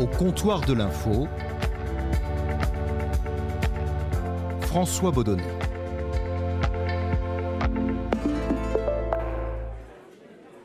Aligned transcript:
Au 0.00 0.06
comptoir 0.06 0.60
de 0.60 0.74
l'info, 0.74 1.26
François 4.60 5.10
Baudonnet. 5.10 5.42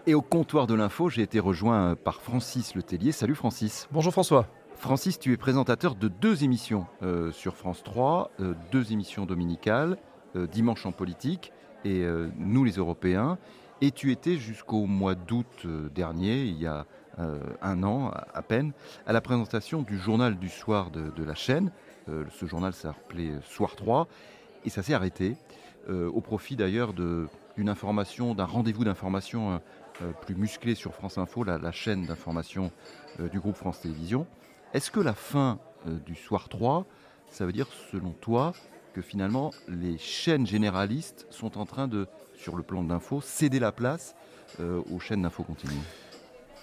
Et 0.05 0.13
au 0.13 0.21
comptoir 0.21 0.67
de 0.67 0.75
l'info, 0.75 1.09
j'ai 1.09 1.23
été 1.23 1.39
rejoint 1.39 1.96
par 1.96 2.21
Francis 2.21 2.75
Letellier. 2.75 3.11
Salut 3.11 3.33
Francis. 3.33 3.88
Bonjour 3.91 4.11
François. 4.11 4.46
Francis, 4.75 5.18
tu 5.18 5.34
es 5.34 5.38
présentateur 5.38 5.95
de 5.95 6.09
deux 6.09 6.43
émissions 6.43 6.86
euh, 7.02 7.31
sur 7.31 7.55
France 7.55 7.81
3, 7.81 8.29
euh, 8.39 8.54
deux 8.71 8.91
émissions 8.91 9.25
dominicales, 9.25 9.97
euh, 10.36 10.45
Dimanche 10.45 10.86
en 10.86 10.91
politique 10.91 11.52
et 11.86 12.05
Nous 12.38 12.63
les 12.63 12.73
Européens. 12.73 13.38
Et 13.81 13.91
tu 13.91 14.11
étais 14.13 14.38
jusqu'au 14.38 14.86
mois 14.86 15.15
d'août 15.15 15.68
dernier, 15.93 16.43
il 16.43 16.57
y 16.57 16.65
a 16.65 16.86
un 17.18 17.83
an 17.83 18.11
à 18.33 18.42
peine, 18.42 18.74
à 19.06 19.14
la 19.14 19.21
présentation 19.21 19.82
du 19.82 19.97
journal 19.97 20.37
du 20.37 20.50
soir 20.50 20.89
de, 20.92 21.24
la 21.24 21.36
chaîne. 21.36 21.71
ce 22.07 22.46
journal 22.46 22.74
s'appelait 22.74 23.33
Soir 23.43 23.75
3 23.75 24.07
et 24.65 24.70
ça 24.70 24.82
s'est 24.82 24.93
arrêté, 24.93 25.36
au 25.87 26.21
profit 26.21 26.56
d'ailleurs 26.56 26.93
d'une 26.93 27.70
information, 27.70 28.34
d'un 28.34 28.46
rendez-vous 28.46 28.84
d'information 28.84 29.61
plus 30.21 30.36
musclé 30.36 30.73
sur 30.73 30.96
France 30.96 31.20
Info, 31.20 31.43
la, 31.43 31.71
chaîne 31.71 32.06
d'information 32.06 32.72
du 33.31 33.39
groupe 33.39 33.58
France 33.58 33.81
Télévisions. 33.81 34.25
Est-ce 34.73 34.89
que 34.89 35.00
la 35.00 35.14
fin 35.14 35.59
euh, 35.88 36.00
du 36.06 36.16
soir 36.16 36.50
3, 36.50 36.86
ça 37.30 37.45
veut 37.45 37.52
dire, 37.52 37.67
selon 37.92 38.11
toi, 38.11 38.53
que 38.94 39.02
finalement 39.02 39.52
les 39.67 39.98
chaînes 39.98 40.48
généralistes 40.48 41.28
sont 41.30 41.58
en 41.58 41.66
train 41.66 41.88
de, 41.88 42.08
sur 42.36 42.56
le 42.56 42.64
plan 42.64 42.84
de 42.84 42.89
l'info, 42.89 43.22
céder 43.22 43.59
la 43.59 43.72
place 43.72 44.16
euh, 44.59 44.81
aux 44.92 45.00
chaînes 45.00 45.22
d'info 45.22 45.44
continue? 45.44 45.73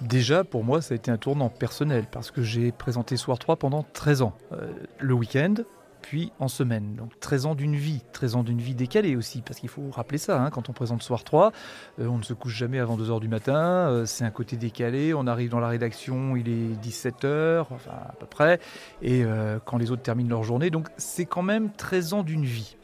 Déjà, 0.00 0.44
pour 0.44 0.64
moi, 0.64 0.80
ça 0.80 0.94
a 0.94 0.96
été 0.96 1.10
un 1.10 1.18
tournant 1.18 1.50
personnel 1.50 2.06
parce 2.10 2.30
que 2.30 2.42
j'ai 2.42 2.72
présenté 2.72 3.18
Soir 3.18 3.38
3 3.38 3.56
pendant 3.56 3.84
13 3.92 4.22
ans. 4.22 4.32
Euh, 4.52 4.72
le 4.98 5.12
week-end, 5.12 5.54
puis 6.00 6.32
en 6.38 6.48
semaine. 6.48 6.94
Donc 6.94 7.20
13 7.20 7.44
ans 7.44 7.54
d'une 7.54 7.76
vie, 7.76 8.02
13 8.14 8.36
ans 8.36 8.42
d'une 8.42 8.60
vie 8.60 8.74
décalée 8.74 9.14
aussi, 9.14 9.42
parce 9.42 9.60
qu'il 9.60 9.68
faut 9.68 9.90
rappeler 9.90 10.16
ça, 10.16 10.42
hein, 10.42 10.48
quand 10.48 10.70
on 10.70 10.72
présente 10.72 11.02
Soir 11.02 11.22
3, 11.22 11.52
euh, 11.98 12.06
on 12.06 12.16
ne 12.16 12.22
se 12.22 12.32
couche 12.32 12.56
jamais 12.56 12.78
avant 12.78 12.96
2h 12.96 13.20
du 13.20 13.28
matin, 13.28 13.58
euh, 13.58 14.06
c'est 14.06 14.24
un 14.24 14.30
côté 14.30 14.56
décalé, 14.56 15.12
on 15.12 15.26
arrive 15.26 15.50
dans 15.50 15.60
la 15.60 15.68
rédaction, 15.68 16.34
il 16.34 16.48
est 16.48 16.82
17h, 16.82 17.66
enfin 17.70 17.90
à 17.90 18.14
peu 18.18 18.26
près, 18.26 18.58
et 19.02 19.22
quand 19.66 19.76
les 19.76 19.90
autres 19.90 20.02
terminent 20.02 20.30
leur 20.30 20.44
journée, 20.44 20.70
donc 20.70 20.88
c'est 20.96 21.26
quand 21.26 21.42
même 21.42 21.70
13 21.76 22.14
ans 22.14 22.22
d'une 22.22 22.46
vie. 22.46 22.76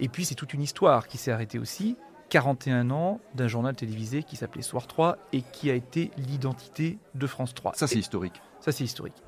Et 0.00 0.08
puis 0.08 0.24
c'est 0.24 0.34
toute 0.34 0.54
une 0.54 0.62
histoire 0.62 1.06
qui 1.06 1.18
s'est 1.18 1.32
arrêtée 1.32 1.58
aussi, 1.58 1.96
41 2.32 2.90
ans 2.92 3.20
d'un 3.34 3.46
journal 3.46 3.76
télévisé 3.76 4.22
qui 4.22 4.36
s'appelait 4.36 4.62
Soir 4.62 4.86
3 4.86 5.18
et 5.34 5.42
qui 5.42 5.70
a 5.70 5.74
été 5.74 6.10
l'identité 6.16 6.96
de 7.14 7.26
France 7.26 7.52
3. 7.52 7.74
Ça 7.74 7.86
c'est 7.86 7.98
historique. 7.98 8.40
Ça 8.58 8.72
c'est 8.72 8.84
historique. 8.84 9.22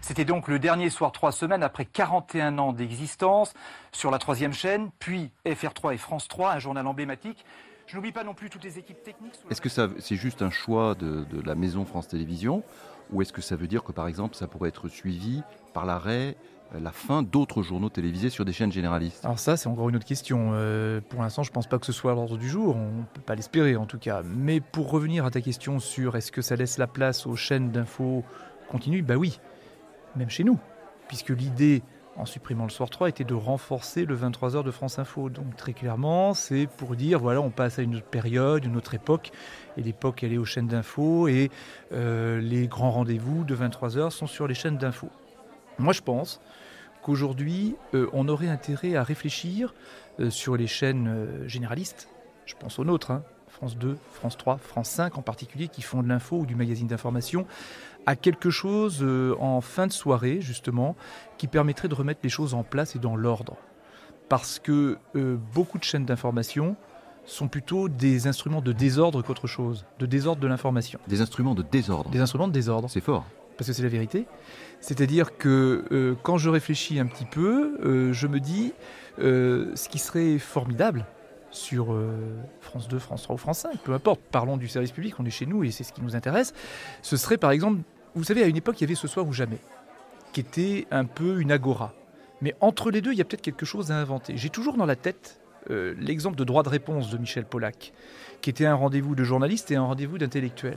C'était 0.00 0.24
donc 0.24 0.46
le 0.46 0.60
dernier 0.60 0.88
soir 0.88 1.10
trois 1.10 1.32
semaines 1.32 1.64
après 1.64 1.84
41 1.84 2.58
ans 2.58 2.72
d'existence 2.72 3.54
sur 3.90 4.12
la 4.12 4.18
troisième 4.18 4.52
chaîne, 4.52 4.90
puis 5.00 5.32
FR3 5.46 5.94
et 5.94 5.98
France 5.98 6.28
3, 6.28 6.52
un 6.52 6.58
journal 6.60 6.86
emblématique. 6.86 7.44
Je 7.88 7.96
n'oublie 7.96 8.12
pas 8.12 8.22
non 8.22 8.34
plus 8.34 8.50
toutes 8.50 8.62
les 8.62 8.78
équipes 8.78 9.02
techniques. 9.02 9.34
Est-ce 9.50 9.60
que 9.60 9.68
c'est 9.68 10.16
juste 10.16 10.42
un 10.42 10.50
choix 10.50 10.94
de, 10.94 11.26
la 11.44 11.56
maison 11.56 11.84
France 11.84 12.06
Télévisions 12.06 12.62
ou 13.10 13.20
est-ce 13.20 13.32
que 13.32 13.42
ça 13.42 13.56
veut 13.56 13.66
dire 13.66 13.82
que 13.82 13.90
par 13.90 14.06
exemple 14.06 14.36
ça 14.36 14.46
pourrait 14.46 14.68
être 14.68 14.86
suivi 14.86 15.42
par 15.74 15.86
l'arrêt 15.86 16.36
euh, 16.36 16.51
la 16.80 16.92
fin 16.92 17.22
d'autres 17.22 17.62
journaux 17.62 17.88
télévisés 17.88 18.30
sur 18.30 18.44
des 18.44 18.52
chaînes 18.52 18.72
généralistes 18.72 19.24
Alors 19.24 19.38
ça, 19.38 19.56
c'est 19.56 19.68
encore 19.68 19.88
une 19.88 19.96
autre 19.96 20.06
question. 20.06 20.50
Euh, 20.52 21.00
pour 21.08 21.22
l'instant, 21.22 21.42
je 21.42 21.50
ne 21.50 21.54
pense 21.54 21.66
pas 21.66 21.78
que 21.78 21.86
ce 21.86 21.92
soit 21.92 22.12
à 22.12 22.14
l'ordre 22.14 22.36
du 22.38 22.48
jour, 22.48 22.76
on 22.76 22.98
ne 22.98 23.04
peut 23.12 23.20
pas 23.20 23.34
l'espérer 23.34 23.76
en 23.76 23.86
tout 23.86 23.98
cas. 23.98 24.22
Mais 24.24 24.60
pour 24.60 24.90
revenir 24.90 25.24
à 25.24 25.30
ta 25.30 25.40
question 25.40 25.78
sur 25.78 26.16
est-ce 26.16 26.32
que 26.32 26.42
ça 26.42 26.56
laisse 26.56 26.78
la 26.78 26.86
place 26.86 27.26
aux 27.26 27.36
chaînes 27.36 27.70
d'infos 27.70 28.24
continues, 28.68 29.02
bah 29.02 29.16
oui 29.16 29.38
même 30.16 30.30
chez 30.30 30.44
nous, 30.44 30.58
puisque 31.08 31.30
l'idée 31.30 31.82
en 32.16 32.26
supprimant 32.26 32.64
le 32.64 32.70
soir 32.70 32.90
3 32.90 33.08
était 33.08 33.24
de 33.24 33.34
renforcer 33.34 34.04
le 34.04 34.16
23h 34.16 34.62
de 34.64 34.70
France 34.70 34.98
Info. 34.98 35.30
Donc 35.30 35.56
très 35.56 35.72
clairement, 35.72 36.34
c'est 36.34 36.66
pour 36.66 36.94
dire, 36.94 37.18
voilà, 37.18 37.40
on 37.40 37.50
passe 37.50 37.78
à 37.78 37.82
une 37.82 37.96
autre 37.96 38.06
période, 38.06 38.64
une 38.64 38.76
autre 38.76 38.94
époque, 38.94 39.30
et 39.76 39.82
l'époque, 39.82 40.22
elle 40.22 40.34
est 40.34 40.38
aux 40.38 40.44
chaînes 40.44 40.66
d'info, 40.66 41.28
et 41.28 41.50
euh, 41.92 42.40
les 42.40 42.66
grands 42.66 42.90
rendez-vous 42.90 43.44
de 43.44 43.56
23h 43.56 44.10
sont 44.10 44.26
sur 44.26 44.46
les 44.46 44.54
chaînes 44.54 44.76
d'info. 44.76 45.08
Moi, 45.78 45.94
je 45.94 46.02
pense 46.02 46.40
qu'aujourd'hui, 47.02 47.76
euh, 47.94 48.08
on 48.12 48.28
aurait 48.28 48.48
intérêt 48.48 48.96
à 48.96 49.02
réfléchir 49.02 49.74
euh, 50.20 50.30
sur 50.30 50.56
les 50.56 50.66
chaînes 50.66 51.44
généralistes, 51.46 52.08
je 52.46 52.54
pense 52.58 52.78
aux 52.78 52.84
nôtres, 52.84 53.10
hein, 53.10 53.22
France 53.48 53.76
2, 53.76 53.96
France 54.12 54.36
3, 54.36 54.56
France 54.56 54.88
5 54.88 55.18
en 55.18 55.22
particulier, 55.22 55.68
qui 55.68 55.82
font 55.82 56.02
de 56.02 56.08
l'info 56.08 56.38
ou 56.38 56.46
du 56.46 56.56
magazine 56.56 56.86
d'information, 56.86 57.46
à 58.06 58.16
quelque 58.16 58.50
chose 58.50 58.98
euh, 59.02 59.36
en 59.38 59.60
fin 59.60 59.86
de 59.86 59.92
soirée, 59.92 60.40
justement, 60.40 60.96
qui 61.38 61.46
permettrait 61.46 61.88
de 61.88 61.94
remettre 61.94 62.20
les 62.22 62.28
choses 62.28 62.54
en 62.54 62.64
place 62.64 62.96
et 62.96 62.98
dans 62.98 63.14
l'ordre. 63.14 63.56
Parce 64.28 64.58
que 64.58 64.98
euh, 65.14 65.36
beaucoup 65.54 65.78
de 65.78 65.84
chaînes 65.84 66.06
d'information 66.06 66.76
sont 67.24 67.46
plutôt 67.46 67.88
des 67.88 68.26
instruments 68.26 68.62
de 68.62 68.72
désordre 68.72 69.22
qu'autre 69.22 69.46
chose, 69.46 69.84
de 69.98 70.06
désordre 70.06 70.40
de 70.40 70.48
l'information. 70.48 70.98
Des 71.06 71.20
instruments 71.20 71.54
de 71.54 71.62
désordre 71.62 72.10
Des 72.10 72.20
instruments 72.20 72.48
de 72.48 72.52
désordre. 72.52 72.90
C'est 72.90 73.00
fort. 73.00 73.26
Parce 73.62 73.68
que 73.68 73.72
c'est 73.74 73.82
la 73.82 73.88
vérité. 73.88 74.26
C'est-à-dire 74.80 75.36
que 75.36 75.84
euh, 75.92 76.14
quand 76.22 76.38
je 76.38 76.50
réfléchis 76.50 76.98
un 76.98 77.06
petit 77.06 77.24
peu, 77.24 78.12
je 78.12 78.26
me 78.26 78.40
dis, 78.40 78.72
ce 79.18 79.88
qui 79.88 79.98
serait 79.98 80.38
formidable, 80.38 81.06
sur 81.52 81.92
euh, 81.92 82.10
France 82.60 82.88
2, 82.88 82.98
France 82.98 83.22
3 83.22 83.34
ou 83.34 83.38
France 83.38 83.58
5, 83.60 83.78
peu 83.78 83.92
importe, 83.92 84.20
parlons 84.30 84.56
du 84.56 84.68
service 84.68 84.90
public, 84.90 85.14
on 85.20 85.24
est 85.24 85.30
chez 85.30 85.46
nous 85.46 85.62
et 85.62 85.70
c'est 85.70 85.84
ce 85.84 85.92
qui 85.92 86.02
nous 86.02 86.16
intéresse, 86.16 86.54
ce 87.02 87.16
serait 87.16 87.36
par 87.36 87.50
exemple, 87.50 87.82
vous 88.14 88.24
savez, 88.24 88.42
à 88.42 88.46
une 88.46 88.56
époque, 88.56 88.80
il 88.80 88.84
y 88.84 88.86
avait 88.86 88.94
Ce 88.94 89.06
soir 89.06 89.26
ou 89.26 89.32
jamais, 89.32 89.58
qui 90.32 90.40
était 90.40 90.86
un 90.90 91.04
peu 91.04 91.40
une 91.40 91.52
agora. 91.52 91.94
Mais 92.40 92.54
entre 92.60 92.90
les 92.90 93.00
deux, 93.00 93.12
il 93.12 93.18
y 93.18 93.20
a 93.20 93.24
peut-être 93.24 93.42
quelque 93.42 93.64
chose 93.64 93.92
à 93.92 93.96
inventer. 93.96 94.36
J'ai 94.36 94.50
toujours 94.50 94.76
dans 94.76 94.86
la 94.86 94.96
tête 94.96 95.40
euh, 95.70 95.94
l'exemple 95.98 96.36
de 96.36 96.44
droit 96.44 96.62
de 96.62 96.68
réponse 96.68 97.10
de 97.10 97.18
Michel 97.18 97.44
Pollack, 97.44 97.92
qui 98.42 98.50
était 98.50 98.66
un 98.66 98.74
rendez-vous 98.74 99.14
de 99.14 99.24
journaliste 99.24 99.70
et 99.70 99.76
un 99.76 99.84
rendez-vous 99.84 100.18
d'intellectuel. 100.18 100.76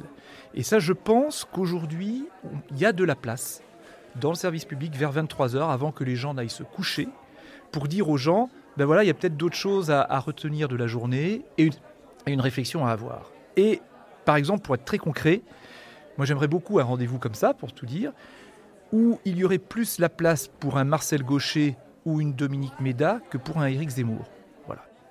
Et 0.53 0.63
ça, 0.63 0.79
je 0.79 0.93
pense 0.93 1.45
qu'aujourd'hui, 1.51 2.27
il 2.71 2.77
y 2.77 2.85
a 2.85 2.93
de 2.93 3.03
la 3.03 3.15
place 3.15 3.61
dans 4.15 4.29
le 4.29 4.35
service 4.35 4.63
public 4.63 4.95
vers 4.95 5.11
23h, 5.11 5.69
avant 5.69 5.91
que 5.91 6.03
les 6.03 6.15
gens 6.15 6.33
n'aillent 6.33 6.49
se 6.49 6.63
coucher, 6.63 7.09
pour 7.71 7.87
dire 7.87 8.09
aux 8.09 8.17
gens, 8.17 8.49
ben 8.77 8.85
voilà, 8.85 9.03
il 9.03 9.07
y 9.07 9.09
a 9.09 9.13
peut-être 9.13 9.35
d'autres 9.35 9.57
choses 9.57 9.91
à, 9.91 10.19
retenir 10.19 10.69
de 10.69 10.75
la 10.75 10.87
journée 10.87 11.41
et 11.57 11.69
une, 12.27 12.41
réflexion 12.41 12.85
à 12.85 12.91
avoir. 12.91 13.31
Et 13.57 13.81
par 14.23 14.37
exemple, 14.37 14.61
pour 14.61 14.75
être 14.75 14.85
très 14.85 14.97
concret, 14.97 15.41
moi 16.17 16.25
j'aimerais 16.25 16.47
beaucoup 16.47 16.79
un 16.79 16.83
rendez-vous 16.83 17.19
comme 17.19 17.33
ça, 17.33 17.53
pour 17.53 17.73
tout 17.73 17.85
dire, 17.85 18.13
où 18.93 19.19
il 19.25 19.37
y 19.37 19.43
aurait 19.43 19.57
plus 19.57 19.99
la 19.99 20.09
place 20.09 20.47
pour 20.47 20.77
un 20.77 20.85
Marcel 20.85 21.23
Gaucher 21.23 21.75
ou 22.05 22.21
une 22.21 22.33
Dominique 22.33 22.79
Méda 22.79 23.19
que 23.29 23.37
pour 23.37 23.57
un 23.57 23.65
Éric 23.65 23.89
Zemmour. 23.89 24.23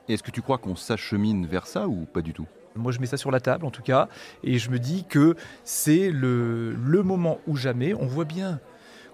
Est-ce 0.09 0.23
que 0.23 0.31
tu 0.31 0.43
crois 0.43 0.59
qu'on 0.59 0.77
s'achemine 0.77 1.47
vers 1.47 1.67
ça 1.67 1.89
ou 1.89 2.05
pas 2.05 2.21
du 2.21 2.35
tout? 2.35 2.47
Moi, 2.77 2.93
je 2.93 2.99
mets 2.99 3.07
ça 3.07 3.17
sur 3.17 3.31
la 3.31 3.41
table, 3.41 3.65
en 3.65 3.71
tout 3.71 3.83
cas, 3.83 4.09
et 4.43 4.59
je 4.59 4.71
me 4.71 4.79
dis 4.79 5.05
que 5.09 5.37
c'est 5.63 6.11
le, 6.11 6.75
moment 7.05 7.39
ou 7.47 7.57
jamais. 7.57 7.95
On 7.95 8.07
voit 8.07 8.25
bien 8.25 8.61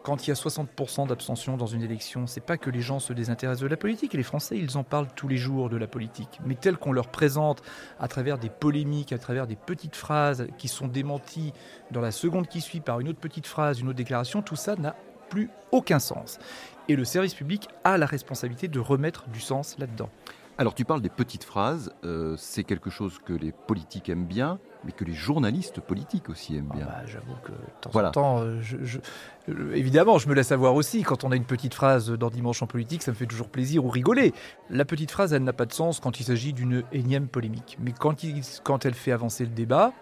quand 0.03 0.27
il 0.27 0.31
y 0.31 0.33
a 0.33 0.35
60% 0.35 1.09
d'abstention 1.09 1.59
dans 1.59 1.67
une 1.67 1.83
élection, 1.83 2.27
c'est 2.27 2.41
pas 2.41 2.57
que 2.57 2.71
les 2.71 2.81
gens 2.81 3.01
se 3.01 3.13
désintéressent 3.13 3.63
de 3.63 3.69
la 3.69 3.77
politique. 3.77 4.15
Les 4.15 4.23
Français, 4.23 4.57
ils 4.57 4.79
en 4.79 4.83
parlent 4.83 5.09
tous 5.15 5.29
les 5.29 5.37
jours 5.37 5.69
de 5.69 5.77
la 5.77 5.87
politique. 5.87 6.41
Mais 6.47 6.55
tel 6.55 6.79
qu'on 6.79 6.93
leur 6.93 7.09
présente 7.09 7.63
à 8.01 8.09
travers 8.09 8.39
des 8.39 8.49
polémiques, 8.49 9.13
à 9.13 9.19
travers 9.19 9.47
des 9.47 9.57
petites 9.57 9.97
phrases 9.97 10.47
qui 10.57 10.69
sont 10.69 10.89
démenties 10.89 11.53
dans 11.91 12.01
la 12.01 12.13
seconde 12.13 12.49
qui 12.49 12.63
suit 12.63 12.81
par 12.81 12.99
une 12.99 13.09
autre 13.09 13.21
petite 13.21 13.47
phrase, 13.47 13.81
une 13.81 13.89
autre 13.89 13.99
déclaration, 13.99 14.41
tout 14.41 14.57
ça 14.57 14.75
n'a 14.75 14.97
plus 15.29 15.51
aucun 15.71 15.99
sens. 15.99 16.39
Et 16.89 16.97
le 16.97 17.05
service 17.05 17.35
public 17.35 17.69
a 17.85 17.99
la 17.99 18.07
responsabilité 18.07 18.69
de 18.69 18.81
remettre 18.81 19.29
du 19.29 19.41
sens 19.41 19.79
là-dedans. 19.79 20.09
Alors 20.61 20.75
tu 20.75 20.85
parles 20.85 21.01
des 21.01 21.09
petites 21.09 21.45
phrases, 21.45 21.91
euh, 22.05 22.35
c'est 22.37 22.65
quelque 22.65 22.91
chose 22.91 23.19
que 23.25 23.33
les 23.33 23.51
politiques 23.51 24.11
aiment 24.11 24.27
bien, 24.27 24.59
mais 24.85 24.93
que 24.93 25.07
les 25.07 25.15
journalistes 25.15 25.81
politiques 25.81 26.29
aussi 26.29 26.55
aiment 26.55 26.69
bien. 26.75 26.87
Ah 26.87 27.01
bah, 27.01 27.07
j'avoue 27.07 27.33
que 27.43 27.53
de 27.53 27.81
temps 27.81 27.99
en 27.99 28.11
temps, 28.11 28.41
euh, 28.43 29.73
évidemment, 29.73 30.19
je 30.19 30.29
me 30.29 30.35
laisse 30.35 30.53
avoir 30.53 30.75
aussi. 30.75 31.03
Quand 31.03 31.25
on 31.25 31.33
a 31.33 31.37
une 31.37 31.47
petite 31.47 31.73
phrase 31.73 32.11
dans 32.11 32.29
Dimanche 32.29 32.63
en 32.63 32.67
politique, 32.67 33.03
ça 33.03 33.11
me 33.11 33.17
fait 33.17 33.25
toujours 33.25 33.49
plaisir 33.49 33.87
ou 33.87 33.89
rigoler. 33.89 34.35
La 34.69 34.85
petite 34.85 35.11
phrase, 35.11 35.33
elle 35.33 35.45
n'a 35.45 35.55
pas 35.55 35.65
de 35.65 35.73
sens 35.73 35.99
quand 35.99 36.21
il 36.21 36.25
s'agit 36.25 36.53
d'une 36.53 36.85
énième 36.93 37.29
polémique. 37.29 37.79
Mais 37.81 37.95
quand, 37.99 38.23
il, 38.23 38.43
quand 38.63 38.85
elle 38.85 38.93
fait 38.93 39.13
avancer 39.13 39.47
le 39.47 39.53
débat, 39.53 39.95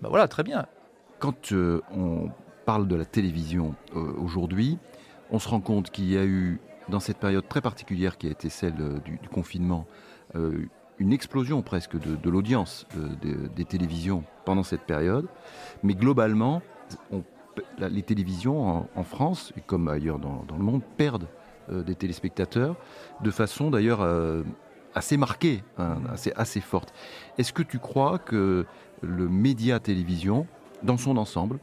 bah 0.00 0.08
voilà, 0.08 0.28
très 0.28 0.44
bien. 0.44 0.64
Quand 1.18 1.52
euh, 1.52 1.82
on 1.94 2.30
parle 2.64 2.88
de 2.88 2.96
la 2.96 3.04
télévision 3.04 3.74
aujourd'hui, 3.92 4.78
on 5.30 5.38
se 5.38 5.48
rend 5.50 5.60
compte 5.60 5.90
qu'il 5.90 6.10
y 6.10 6.16
a 6.16 6.24
eu 6.24 6.58
dans 6.88 7.00
cette 7.00 7.18
période 7.18 7.46
très 7.48 7.60
particulière 7.60 8.18
qui 8.18 8.26
a 8.26 8.30
été 8.30 8.48
celle 8.48 8.80
euh, 8.80 8.98
du, 9.04 9.18
confinement, 9.28 9.86
euh, 9.88 10.05
une 10.34 11.12
explosion 11.12 11.62
presque 11.62 11.98
de, 11.98 12.30
l'audience 12.30 12.86
euh, 12.96 13.48
des 13.54 13.64
télévisions 13.64 14.24
pendant 14.44 14.62
cette 14.62 14.82
période. 14.82 15.26
Mais 15.82 15.94
globalement, 15.94 16.62
les 17.78 18.02
télévisions 18.02 18.88
en, 18.94 19.04
France, 19.04 19.52
et 19.56 19.60
comme 19.60 19.88
ailleurs 19.88 20.18
dans, 20.18 20.44
le 20.56 20.62
monde, 20.62 20.82
perdent 20.96 21.28
des 21.68 21.94
téléspectateurs 21.94 22.76
de 23.22 23.30
façon 23.30 23.70
d'ailleurs 23.70 24.00
assez 24.96 25.16
marquée, 25.16 25.62
hein, 25.78 25.98
assez, 26.10 26.32
assez 26.36 26.60
forte. 26.60 26.92
Est-ce 27.38 27.52
que 27.52 27.62
tu 27.62 27.78
crois 27.78 28.18
que 28.18 28.66
le 29.02 29.28
média 29.28 29.78
télévision, 29.78 30.46
dans 30.82 30.96
son 30.96 31.18
ensemble, 31.18 31.58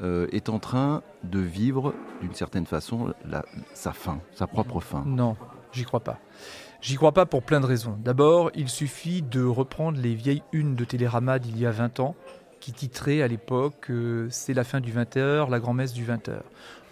euh, 0.00 0.28
est 0.30 0.48
en 0.48 0.58
train 0.58 1.02
de 1.24 1.40
vivre 1.40 1.94
d'une 2.20 2.34
certaine 2.34 2.66
façon 2.66 3.12
sa 3.74 3.92
fin, 3.92 4.20
sa 4.32 4.46
propre 4.46 4.80
fin? 4.80 5.02
Non, 5.04 5.36
j'y 5.72 5.84
crois 5.84 6.00
pas. 6.00 6.18
J'y 6.86 6.94
crois 6.94 7.10
pas 7.10 7.26
pour 7.26 7.42
plein 7.42 7.58
de 7.58 7.66
raisons. 7.66 7.98
D'abord, 8.04 8.52
il 8.54 8.68
suffit 8.68 9.20
de 9.20 9.42
reprendre 9.42 10.00
les 10.00 10.14
vieilles 10.14 10.44
unes 10.52 10.76
de 10.76 10.84
Télérama 10.84 11.40
d'il 11.40 11.58
y 11.58 11.66
a 11.66 11.72
20 11.72 11.98
ans, 11.98 12.14
qui 12.60 12.72
titraient 12.72 13.22
à 13.22 13.26
l'époque 13.26 13.90
euh, 13.90 14.28
C'est 14.30 14.54
la 14.54 14.62
fin 14.62 14.78
du 14.78 14.92
20h, 14.92 15.50
la 15.50 15.58
grand-messe 15.58 15.92
du 15.92 16.04
20h. 16.04 16.42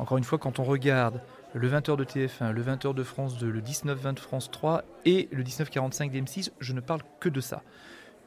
Encore 0.00 0.18
une 0.18 0.24
fois, 0.24 0.38
quand 0.38 0.58
on 0.58 0.64
regarde 0.64 1.20
le 1.52 1.70
20h 1.70 1.96
de 1.96 2.02
TF1, 2.02 2.50
le 2.50 2.60
20h 2.60 2.92
de 2.92 3.04
France 3.04 3.38
2, 3.38 3.48
le 3.48 3.60
19-20 3.60 4.14
de 4.14 4.18
France 4.18 4.50
3 4.50 4.82
et 5.04 5.28
le 5.30 5.44
19-45 5.44 6.10
d'M6, 6.10 6.50
je 6.58 6.72
ne 6.72 6.80
parle 6.80 7.02
que 7.20 7.28
de 7.28 7.40
ça. 7.40 7.62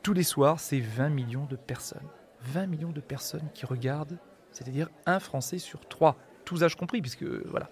Tous 0.03 0.13
les 0.13 0.23
soirs, 0.23 0.61
c'est 0.61 0.79
20 0.79 1.09
millions 1.09 1.47
de 1.49 1.57
personnes. 1.57 2.07
20 2.43 2.67
millions 2.67 2.91
de 2.93 3.01
personnes 3.01 3.49
qui 3.53 3.65
regardent 3.65 4.17
c'est-à-dire 4.53 4.89
un 5.05 5.19
Français 5.19 5.59
sur 5.59 5.85
trois, 5.87 6.15
tous 6.45 6.63
âges 6.63 6.75
compris, 6.75 7.01
puisque 7.01 7.23
voilà. 7.23 7.69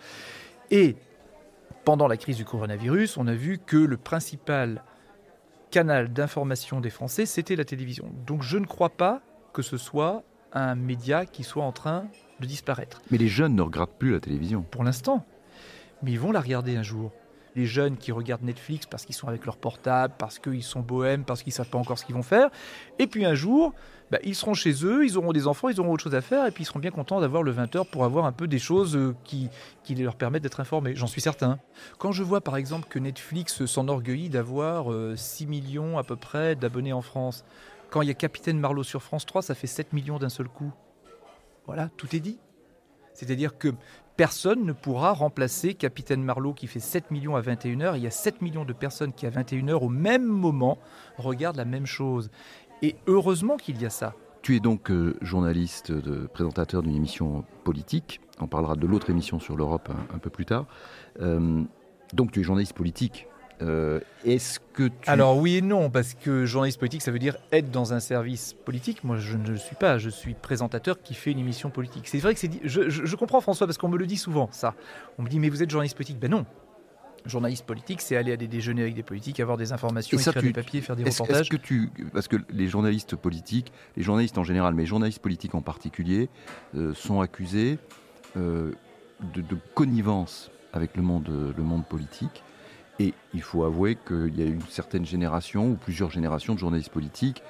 Et 0.69 0.97
pendant 1.83 2.07
la 2.07 2.17
crise 2.17 2.37
du 2.37 2.45
coronavirus, 2.45 3.17
on 3.17 3.27
a 3.27 3.33
vu 3.33 3.57
que 3.57 3.77
le 3.77 3.97
principal 3.97 4.83
canal 5.71 6.11
d'information 6.11 6.81
des 6.81 6.89
Français, 6.89 7.25
c'était 7.25 7.55
la 7.55 7.65
télévision. 7.65 8.11
Donc 8.25 8.41
je 8.43 8.57
ne 8.57 8.65
crois 8.65 8.89
pas 8.89 9.21
que 9.53 9.61
ce 9.61 9.77
soit 9.77 10.23
un 10.53 10.75
média 10.75 11.25
qui 11.25 11.43
soit 11.43 11.63
en 11.63 11.71
train 11.71 12.07
de 12.39 12.45
disparaître. 12.45 13.01
Mais 13.11 13.17
les 13.17 13.27
jeunes 13.27 13.55
ne 13.55 13.61
regardent 13.61 13.97
plus 13.97 14.11
la 14.11 14.19
télévision. 14.19 14.61
Pour 14.63 14.83
l'instant. 14.83 15.25
Mais 16.01 16.11
ils 16.11 16.19
vont 16.19 16.31
la 16.31 16.41
regarder 16.41 16.75
un 16.75 16.83
jour. 16.83 17.11
Les 17.55 17.65
jeunes 17.65 17.97
qui 17.97 18.11
regardent 18.11 18.43
Netflix 18.43 18.85
parce 18.85 19.05
qu'ils 19.05 19.15
sont 19.15 19.27
avec 19.27 19.45
leur 19.45 19.57
portable, 19.57 20.13
parce 20.17 20.39
qu'ils 20.39 20.63
sont 20.63 20.81
bohèmes, 20.81 21.23
parce 21.23 21.41
qu'ils 21.43 21.53
savent 21.53 21.69
pas 21.69 21.77
encore 21.77 21.97
ce 21.97 22.05
qu'ils 22.05 22.15
vont 22.15 22.23
faire. 22.23 22.49
Et 22.99 23.07
puis 23.07 23.25
un 23.25 23.35
jour, 23.35 23.73
bah, 24.11 24.19
ils 24.23 24.35
seront 24.35 24.53
chez 24.53 24.85
eux, 24.85 25.05
ils 25.05 25.17
auront 25.17 25.33
des 25.33 25.47
enfants, 25.47 25.69
ils 25.69 25.79
auront 25.79 25.93
autre 25.93 26.03
chose 26.03 26.15
à 26.15 26.21
faire, 26.21 26.45
et 26.45 26.51
puis 26.51 26.63
ils 26.63 26.67
seront 26.67 26.79
bien 26.79 26.91
contents 26.91 27.21
d'avoir 27.21 27.43
le 27.43 27.53
20h 27.53 27.89
pour 27.89 28.03
avoir 28.03 28.25
un 28.25 28.31
peu 28.31 28.47
des 28.47 28.59
choses 28.59 28.95
euh, 28.95 29.15
qui, 29.23 29.49
qui 29.83 29.95
leur 29.95 30.15
permettent 30.15 30.43
d'être 30.43 30.59
informés, 30.59 30.95
j'en 30.95 31.07
suis 31.07 31.21
certain. 31.21 31.59
Quand 31.97 32.11
je 32.11 32.21
vois 32.21 32.41
par 32.41 32.55
exemple 32.57 32.87
que 32.87 32.99
Netflix 32.99 33.65
s'enorgueillit 33.65 34.29
d'avoir 34.29 34.85
6 35.17 35.45
euh, 35.45 35.47
millions 35.47 35.97
à 35.97 36.03
peu 36.03 36.15
près 36.15 36.55
d'abonnés 36.55 36.93
en 36.93 37.01
France, 37.01 37.45
quand 37.89 38.01
il 38.01 38.07
y 38.07 38.11
a 38.11 38.15
Capitaine 38.15 38.59
Marlowe 38.59 38.83
sur 38.83 39.01
France 39.01 39.25
3, 39.25 39.41
ça 39.41 39.55
fait 39.55 39.67
7 39.67 39.93
millions 39.93 40.19
d'un 40.19 40.29
seul 40.29 40.49
coup. 40.49 40.71
Voilà, 41.65 41.89
tout 41.97 42.15
est 42.15 42.19
dit. 42.19 42.37
C'est-à-dire 43.13 43.57
que 43.57 43.73
personne 44.17 44.65
ne 44.65 44.73
pourra 44.73 45.13
remplacer 45.13 45.73
Capitaine 45.73 46.23
Marlowe 46.23 46.53
qui 46.53 46.67
fait 46.67 46.79
7 46.79 47.11
millions 47.11 47.35
à 47.35 47.41
21h. 47.41 47.97
Il 47.97 48.03
y 48.03 48.07
a 48.07 48.11
7 48.11 48.41
millions 48.41 48.65
de 48.65 48.73
personnes 48.73 49.13
qui 49.13 49.25
à 49.25 49.29
21h 49.29 49.73
au 49.73 49.89
même 49.89 50.25
moment 50.25 50.77
regardent 51.17 51.57
la 51.57 51.65
même 51.65 51.85
chose. 51.85 52.29
Et 52.81 52.95
heureusement 53.07 53.57
qu'il 53.57 53.81
y 53.81 53.85
a 53.85 53.89
ça. 53.89 54.13
Tu 54.41 54.55
es 54.55 54.59
donc 54.59 54.91
euh, 54.91 55.17
journaliste, 55.21 55.91
présentateur 56.27 56.83
d'une 56.83 56.95
émission 56.95 57.43
politique. 57.63 58.21
On 58.39 58.47
parlera 58.47 58.75
de 58.75 58.85
l'autre 58.85 59.09
émission 59.09 59.39
sur 59.39 59.55
l'Europe 59.55 59.89
un, 60.13 60.19
peu 60.19 60.29
plus 60.29 60.45
tard. 60.45 60.65
Euh, 61.21 61.63
donc 62.13 62.31
tu 62.31 62.41
es 62.41 62.43
journaliste 62.43 62.73
politique. 62.73 63.27
Euh, 63.61 63.99
est-ce 64.25 64.59
que 64.73 64.83
tu... 64.83 65.09
Alors 65.09 65.37
oui 65.37 65.57
et 65.57 65.61
non, 65.61 65.89
parce 65.89 66.13
que 66.13 66.45
journaliste 66.45 66.79
politique, 66.79 67.01
ça 67.01 67.11
veut 67.11 67.19
dire 67.19 67.37
être 67.51 67.71
dans 67.71 67.93
un 67.93 67.99
service 67.99 68.53
politique. 68.53 69.03
Moi, 69.03 69.17
je 69.17 69.37
ne 69.37 69.47
le 69.47 69.57
suis 69.57 69.75
pas. 69.75 69.97
Je 69.97 70.09
suis 70.09 70.33
présentateur 70.33 71.01
qui 71.01 71.13
fait 71.13 71.31
une 71.31 71.39
émission 71.39 71.69
politique. 71.69 72.07
C'est 72.07 72.19
vrai 72.19 72.33
que 72.33 72.39
c'est... 72.39 72.49
Je, 72.63 72.89
je, 72.89 73.15
comprends 73.15 73.41
François, 73.41 73.67
parce 73.67 73.77
qu'on 73.77 73.89
me 73.89 73.97
le 73.97 74.07
dit 74.07 74.17
souvent, 74.17 74.49
ça. 74.51 74.75
On 75.17 75.23
me 75.23 75.29
dit, 75.29 75.39
mais 75.39 75.49
vous 75.49 75.63
êtes 75.63 75.69
journaliste 75.69 75.95
politique. 75.95 76.19
Ben 76.19 76.31
non, 76.31 76.45
journaliste 77.25 77.65
politique, 77.65 78.01
c'est 78.01 78.15
aller 78.15 78.31
à 78.31 78.37
des 78.37 78.47
déjeuners 78.47 78.83
avec 78.83 78.95
des 78.95 79.03
politiques, 79.03 79.39
avoir 79.39 79.57
des 79.57 79.73
informations, 79.73 80.17
écrire 80.17 80.41
des 80.41 80.53
papiers, 80.53 80.81
faire 80.81 80.95
des 80.95 81.03
reportages. 81.03 81.49
que 81.49 81.57
tu, 81.57 81.89
parce 82.13 82.27
que 82.27 82.37
les 82.49 82.67
journalistes 82.67 83.15
politiques, 83.15 83.71
les 83.97 84.03
journalistes 84.03 84.37
en 84.37 84.43
général, 84.43 84.73
mais 84.73 84.83
les 84.83 84.87
journalistes 84.87 85.21
politiques 85.21 85.55
en 85.55 85.61
particulier, 85.61 86.29
euh, 86.75 86.93
sont 86.93 87.21
accusés 87.21 87.79
euh, 88.37 88.71
de, 89.33 89.57
connivence 89.73 90.51
avec 90.73 90.95
le 90.95 91.03
monde, 91.03 91.29
le 91.55 91.63
monde 91.63 91.85
politique. 91.85 92.43
Et 92.99 93.13
il 93.33 93.41
faut 93.41 93.63
avouer 93.63 93.97
qu'il 94.07 94.39
y 94.39 94.41
a 94.41 94.45
une 94.45 94.61
certaine 94.61 95.05
génération 95.05 95.71
ou 95.71 95.75
plusieurs 95.75 96.11
générations 96.11 96.53
de 96.53 96.59
journalistes 96.59 96.91
politiques 96.91 97.43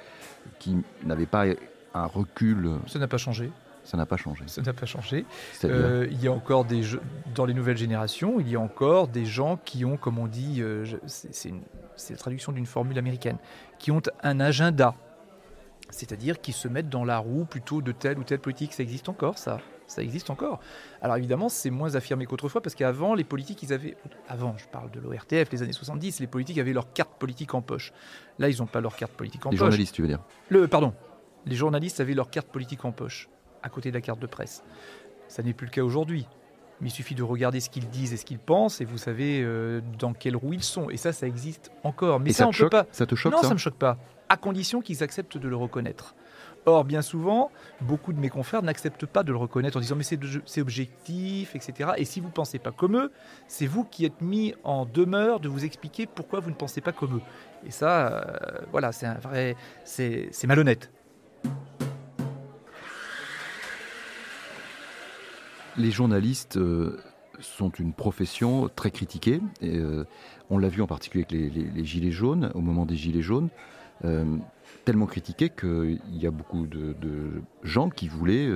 qui 0.58 0.76
n'avaient 1.04 1.26
pas 1.26 1.44
un 1.94 2.06
recul. 2.06 2.70
Ça 2.86 2.98
n'a 2.98 3.08
pas 3.08 3.18
changé. 3.18 3.50
Ça 3.84 3.96
n'a 3.96 4.04
pas 4.04 4.16
changé. 4.16 4.42
Ça 4.48 4.62
n'a 4.62 4.72
pas 4.72 4.86
changé. 4.86 5.24
Euh, 5.64 6.08
il 6.10 6.20
y 6.20 6.26
a 6.26 6.32
encore 6.32 6.64
des 6.64 6.82
dans 7.36 7.44
les 7.44 7.54
nouvelles 7.54 7.76
générations, 7.76 8.40
il 8.40 8.48
y 8.48 8.56
a 8.56 8.60
encore 8.60 9.06
des 9.06 9.24
gens 9.24 9.58
qui 9.64 9.84
ont, 9.84 9.96
comme 9.96 10.18
on 10.18 10.26
dit, 10.26 10.60
euh, 10.60 10.84
c'est 11.06 11.52
la 12.10 12.16
traduction 12.16 12.50
d'une 12.50 12.66
formule 12.66 12.98
américaine, 12.98 13.38
qui 13.78 13.92
ont 13.92 14.02
un 14.24 14.40
agenda, 14.40 14.96
c'est-à-dire 15.90 16.40
qui 16.40 16.52
se 16.52 16.66
mettent 16.66 16.88
dans 16.88 17.04
la 17.04 17.18
roue 17.18 17.44
plutôt 17.44 17.80
de 17.80 17.92
telle 17.92 18.18
ou 18.18 18.24
telle 18.24 18.40
politique. 18.40 18.72
Ça 18.72 18.82
existe 18.82 19.08
encore, 19.08 19.38
ça? 19.38 19.60
Ça 19.86 20.02
existe 20.02 20.30
encore. 20.30 20.60
Alors 21.00 21.16
évidemment, 21.16 21.48
c'est 21.48 21.70
moins 21.70 21.94
affirmé 21.94 22.26
qu'autrefois, 22.26 22.60
parce 22.60 22.74
qu'avant, 22.74 23.14
les 23.14 23.24
politiques, 23.24 23.62
ils 23.62 23.72
avaient. 23.72 23.96
Avant, 24.28 24.56
je 24.58 24.66
parle 24.66 24.90
de 24.90 25.00
l'ORTF, 25.00 25.50
les 25.52 25.62
années 25.62 25.72
70, 25.72 26.20
les 26.20 26.26
politiques 26.26 26.58
avaient 26.58 26.72
leur 26.72 26.92
carte 26.92 27.12
politique 27.18 27.54
en 27.54 27.62
poche. 27.62 27.92
Là, 28.38 28.48
ils 28.48 28.58
n'ont 28.58 28.66
pas 28.66 28.80
leur 28.80 28.96
carte 28.96 29.12
politique 29.12 29.46
en 29.46 29.50
poche. 29.50 29.52
Les 29.52 29.58
journalistes, 29.58 29.94
tu 29.94 30.02
veux 30.02 30.08
dire? 30.08 30.20
Le, 30.48 30.66
Pardon. 30.66 30.92
Les 31.46 31.54
journalistes 31.54 32.00
avaient 32.00 32.14
leur 32.14 32.30
carte 32.30 32.48
politique 32.48 32.84
en 32.84 32.90
poche 32.90 33.28
à 33.62 33.68
côté 33.68 33.90
de 33.90 33.94
la 33.94 34.00
carte 34.00 34.18
de 34.18 34.26
presse. 34.26 34.64
Ça 35.28 35.42
n'est 35.42 35.52
plus 35.52 35.66
le 35.66 35.72
cas 35.72 35.82
aujourd'hui. 35.82 36.26
Mais 36.80 36.88
il 36.88 36.92
suffit 36.92 37.14
de 37.14 37.22
regarder 37.22 37.60
ce 37.60 37.70
qu'ils 37.70 37.88
disent 37.88 38.12
et 38.12 38.16
ce 38.18 38.24
qu'ils 38.26 38.38
pensent, 38.38 38.82
et 38.82 38.84
vous 38.84 38.98
savez 38.98 39.40
euh, 39.42 39.80
dans 39.98 40.12
quelle 40.12 40.36
roue 40.36 40.52
ils 40.52 40.62
sont. 40.62 40.90
Et 40.90 40.98
ça, 40.98 41.12
ça 41.12 41.26
existe 41.26 41.70
encore. 41.84 42.20
Mais 42.20 42.32
ça, 42.32 42.46
on 42.46 42.50
peut 42.50 42.68
pas. 42.68 42.86
Ça 42.92 43.06
te 43.06 43.14
choque 43.14 43.32
Non, 43.32 43.40
ça, 43.40 43.48
ne 43.48 43.54
me 43.54 43.58
choque 43.58 43.76
pas. 43.76 43.96
À 44.28 44.36
condition 44.36 44.82
qu'ils 44.82 45.02
acceptent 45.02 45.38
de 45.38 45.48
le 45.48 45.56
reconnaître. 45.56 46.14
Or, 46.68 46.84
bien 46.84 47.00
souvent, 47.00 47.52
beaucoup 47.80 48.12
de 48.12 48.18
mes 48.18 48.28
confrères 48.28 48.60
n'acceptent 48.60 49.06
pas 49.06 49.22
de 49.22 49.30
le 49.30 49.38
reconnaître 49.38 49.76
en 49.76 49.80
disant 49.80 49.94
mais 49.94 50.02
c'est 50.02 50.60
objectif, 50.60 51.54
etc. 51.54 51.90
Et 51.96 52.04
si 52.04 52.18
vous 52.18 52.26
ne 52.26 52.32
pensez 52.32 52.58
pas 52.58 52.72
comme 52.72 52.96
eux, 52.96 53.12
c'est 53.46 53.66
vous 53.66 53.84
qui 53.84 54.04
êtes 54.04 54.20
mis 54.20 54.52
en 54.64 54.84
demeure 54.84 55.38
de 55.38 55.48
vous 55.48 55.64
expliquer 55.64 56.06
pourquoi 56.06 56.40
vous 56.40 56.50
ne 56.50 56.56
pensez 56.56 56.80
pas 56.80 56.90
comme 56.90 57.18
eux. 57.18 57.22
Et 57.64 57.70
ça, 57.70 58.08
euh, 58.08 58.58
voilà, 58.72 58.90
c'est 58.90 59.06
un 59.06 59.14
vrai, 59.14 59.54
c'est 59.84 60.44
malhonnête. 60.44 60.90
Les 65.76 65.92
journalistes 65.92 66.56
euh, 66.56 67.00
sont 67.38 67.70
une 67.70 67.92
profession 67.92 68.68
très 68.74 68.90
critiquée. 68.90 69.40
Euh, 69.62 70.04
on 70.50 70.58
l'a 70.58 70.68
vu 70.68 70.82
en 70.82 70.88
particulier 70.88 71.26
avec 71.30 71.54
les, 71.54 71.84
Gilets 71.84 72.10
jaunes, 72.10 72.50
au 72.54 72.60
moment 72.60 72.86
des 72.86 72.96
Gilets 72.96 73.22
jaunes. 73.22 73.50
Euh, 74.04 74.36
tellement 74.84 75.06
critiquée 75.06 75.48
qu'il 75.48 76.00
y 76.12 76.26
a 76.26 76.30
beaucoup 76.30 76.66
de, 76.66 76.94
gens 77.62 77.88
qui 77.88 78.08
voulaient 78.08 78.48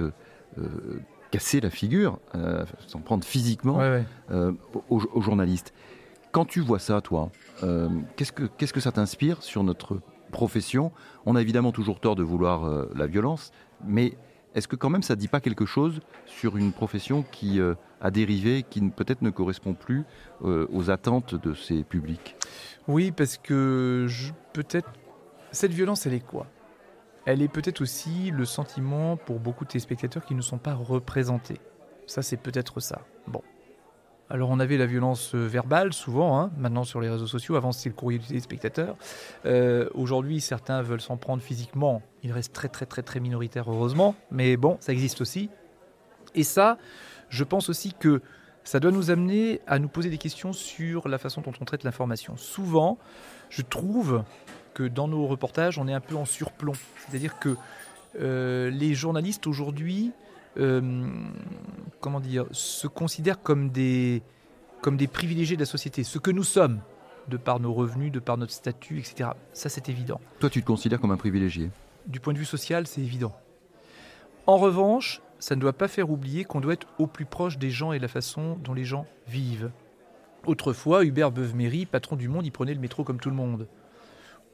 casser 1.31 1.61
la 1.61 1.70
figure, 1.70 2.19
s'en 2.87 3.01
prendre 3.01 3.25
physiquement 3.25 3.81
Aux, 4.89 5.20
journalistes. 5.20 5.73
Quand 6.32 6.44
tu 6.44 6.61
vois 6.61 6.79
ça, 6.79 7.01
toi, 7.01 7.31
qu'est-ce 8.17 8.32
que 8.32 8.44
qu'est-ce 8.44 8.73
que 8.73 8.81
ça 8.81 8.93
t'inspire 8.93 9.43
sur 9.43 9.65
notre 9.65 10.01
profession? 10.31 10.93
On 11.27 11.37
a 11.37 11.41
évidemment 11.41 11.73
toujours 11.73 12.01
tort 12.01 12.17
de 12.17 12.23
vouloir 12.23 12.87
la 12.94 13.06
violence, 13.06 13.51
mais 13.85 14.15
est-ce 14.55 14.67
que 14.67 14.77
quand 14.77 14.91
même 14.91 15.03
ça 15.03 15.15
ne 15.15 15.20
dit 15.20 15.29
pas 15.29 15.41
quelque 15.41 15.65
chose 15.65 16.01
sur 16.27 16.56
une 16.56 16.73
profession 16.73 17.25
qui 17.31 17.61
euh, 17.61 17.75
a 18.01 18.11
dérivé, 18.11 18.65
qui 18.69 18.81
peut-être 18.81 19.23
ne 19.23 19.31
correspond 19.31 19.75
plus 19.75 20.05
euh, 20.43 20.67
aux 20.73 20.91
attentes 20.91 21.35
de 21.35 21.55
ses 21.55 21.85
publics? 21.85 22.37
Oui, 22.89 23.13
parce 23.13 23.39
que 23.39 24.09
peut-être 24.53 24.91
cette 25.53 25.73
violence, 25.73 26.07
elle 26.07 26.15
est 26.15 26.27
quoi? 26.27 26.47
Elle 27.27 27.43
est 27.43 27.49
peut-être 27.49 27.81
aussi 27.81 28.31
le 28.31 28.45
sentiment 28.45 29.17
pour 29.17 29.41
beaucoup 29.41 29.65
de 29.65 29.71
téléspectateurs 29.71 30.25
qui 30.25 30.35
ne 30.35 30.43
sont 30.43 30.59
pas 30.59 30.75
représentés. 30.75 31.61
Ça, 32.07 32.23
c'est 32.23 32.39
peut-être 32.39 32.81
ça. 32.81 33.03
Bon, 33.27 33.43
alors 34.31 34.51
on 34.51 34.61
avait 34.61 34.77
la 34.77 34.87
violence 34.87 35.35
euh, 35.35 35.47
verbale 35.47 35.93
souvent, 35.93 36.41
hein, 36.41 36.53
maintenant 36.57 36.85
sur 36.85 37.01
les 37.01 37.11
réseaux 37.11 37.27
sociaux, 37.27 37.57
avant 37.57 37.73
c'était 37.73 37.89
le 37.89 37.97
courrier 37.97 38.21
du 38.21 38.29
téléspectateur. 38.29 38.97
Euh, 39.45 39.89
aujourd'hui 39.93 40.41
certains 40.41 40.83
veulent 40.83 41.01
s'en 41.01 41.17
prendre 41.17 41.43
physiquement, 41.43 42.01
il 42.23 42.31
reste 42.31 42.53
très 42.53 42.69
très 42.69 42.87
très 42.87 43.03
très 43.03 43.19
minoritaire 43.19 43.69
heureusement, 43.69 44.15
mais 44.31 44.57
bon, 44.57 44.77
ça 44.79 44.93
existe 44.93 45.21
aussi. 45.21 45.51
Et 46.37 46.45
ça, 46.45 46.79
je 47.29 47.43
pense 47.43 47.69
aussi 47.69 47.93
que 47.93 48.23
ça 48.63 48.79
doit 48.79 48.93
nous 48.93 49.11
amener 49.11 49.61
à 49.67 49.81
nous 49.81 49.89
poser 49.89 50.11
des 50.11 50.19
questions 50.19 50.53
sur 50.53 51.09
la 51.09 51.19
façon 51.19 51.41
dont 51.41 51.53
on 51.61 51.65
traite 51.65 51.83
l'information. 51.83 52.37
Souvent, 52.37 52.99
je 53.49 53.63
trouve 53.63 54.23
que 54.81 54.89
dans 54.89 55.08
nos 55.08 55.27
reportages, 55.27 55.77
on 55.79 55.87
est 55.89 55.93
un 55.93 56.01
peu 56.01 56.17
en 56.17 56.25
surplomb. 56.25 56.72
C'est-à-dire 57.06 57.39
que 57.39 57.55
euh, 58.19 58.70
les 58.70 58.94
journalistes 58.94 59.46
aujourd'hui 59.46 60.13
euh, 60.58 60.81
comment 62.01 62.19
dire, 62.19 62.46
se 62.51 62.87
considèrent 62.87 63.43
comme 63.43 63.69
des, 63.69 64.22
comme 64.81 64.96
des 64.96 65.06
privilégiés 65.06 65.56
de 65.56 65.60
la 65.60 65.67
société, 65.67 66.03
ce 66.03 66.19
que 66.19 66.31
nous 66.31 66.44
sommes, 66.44 66.81
de 67.29 67.37
par 67.37 67.60
nos 67.60 67.75
revenus, 67.75 68.10
de 68.10 68.20
par 68.20 68.39
notre 68.39 68.53
statut, 68.53 68.99
etc. 68.99 69.31
Ça, 69.53 69.69
c'est 69.69 69.91
évident. 69.91 70.19
Toi, 70.39 70.49
tu 70.49 70.63
te 70.63 70.67
considères 70.67 70.99
comme 70.99 71.13
un 71.13 71.19
privilégié? 71.19 71.70
Du 72.06 72.19
point 72.20 72.32
de 72.32 72.39
vue 72.39 72.46
social, 72.46 72.87
c'est 72.87 73.03
évident. 73.03 73.37
En 74.46 74.56
revanche, 74.56 75.20
ça 75.39 75.56
ne 75.56 75.60
doit 75.60 75.75
pas 75.75 75.89
faire 75.89 76.10
oublier 76.10 76.44
qu'on 76.44 76.60
doit 76.60 76.72
être 76.72 76.89
au 76.99 77.06
plus 77.06 77.27
proche 77.27 77.58
des 77.58 77.70
gens 77.70 77.93
et 77.93 77.99
de 77.99 78.03
la 78.03 78.08
façon 78.08 78.58
dont 78.65 78.72
les 78.72 78.84
gens 78.84 79.06
vivent. 79.29 79.70
Autrefois, 80.46 81.05
Hubert 81.05 81.31
Beuve-Méry, 81.31 81.84
patron 81.84 82.17
du 82.17 82.29
Monde, 82.29 82.46
il 82.46 82.51
prenait 82.51 82.75
le 82.75 82.81
métro 82.81 83.05
comme 83.05 83.20
tout 83.20 83.29
le 83.29 83.37
monde. 83.37 83.69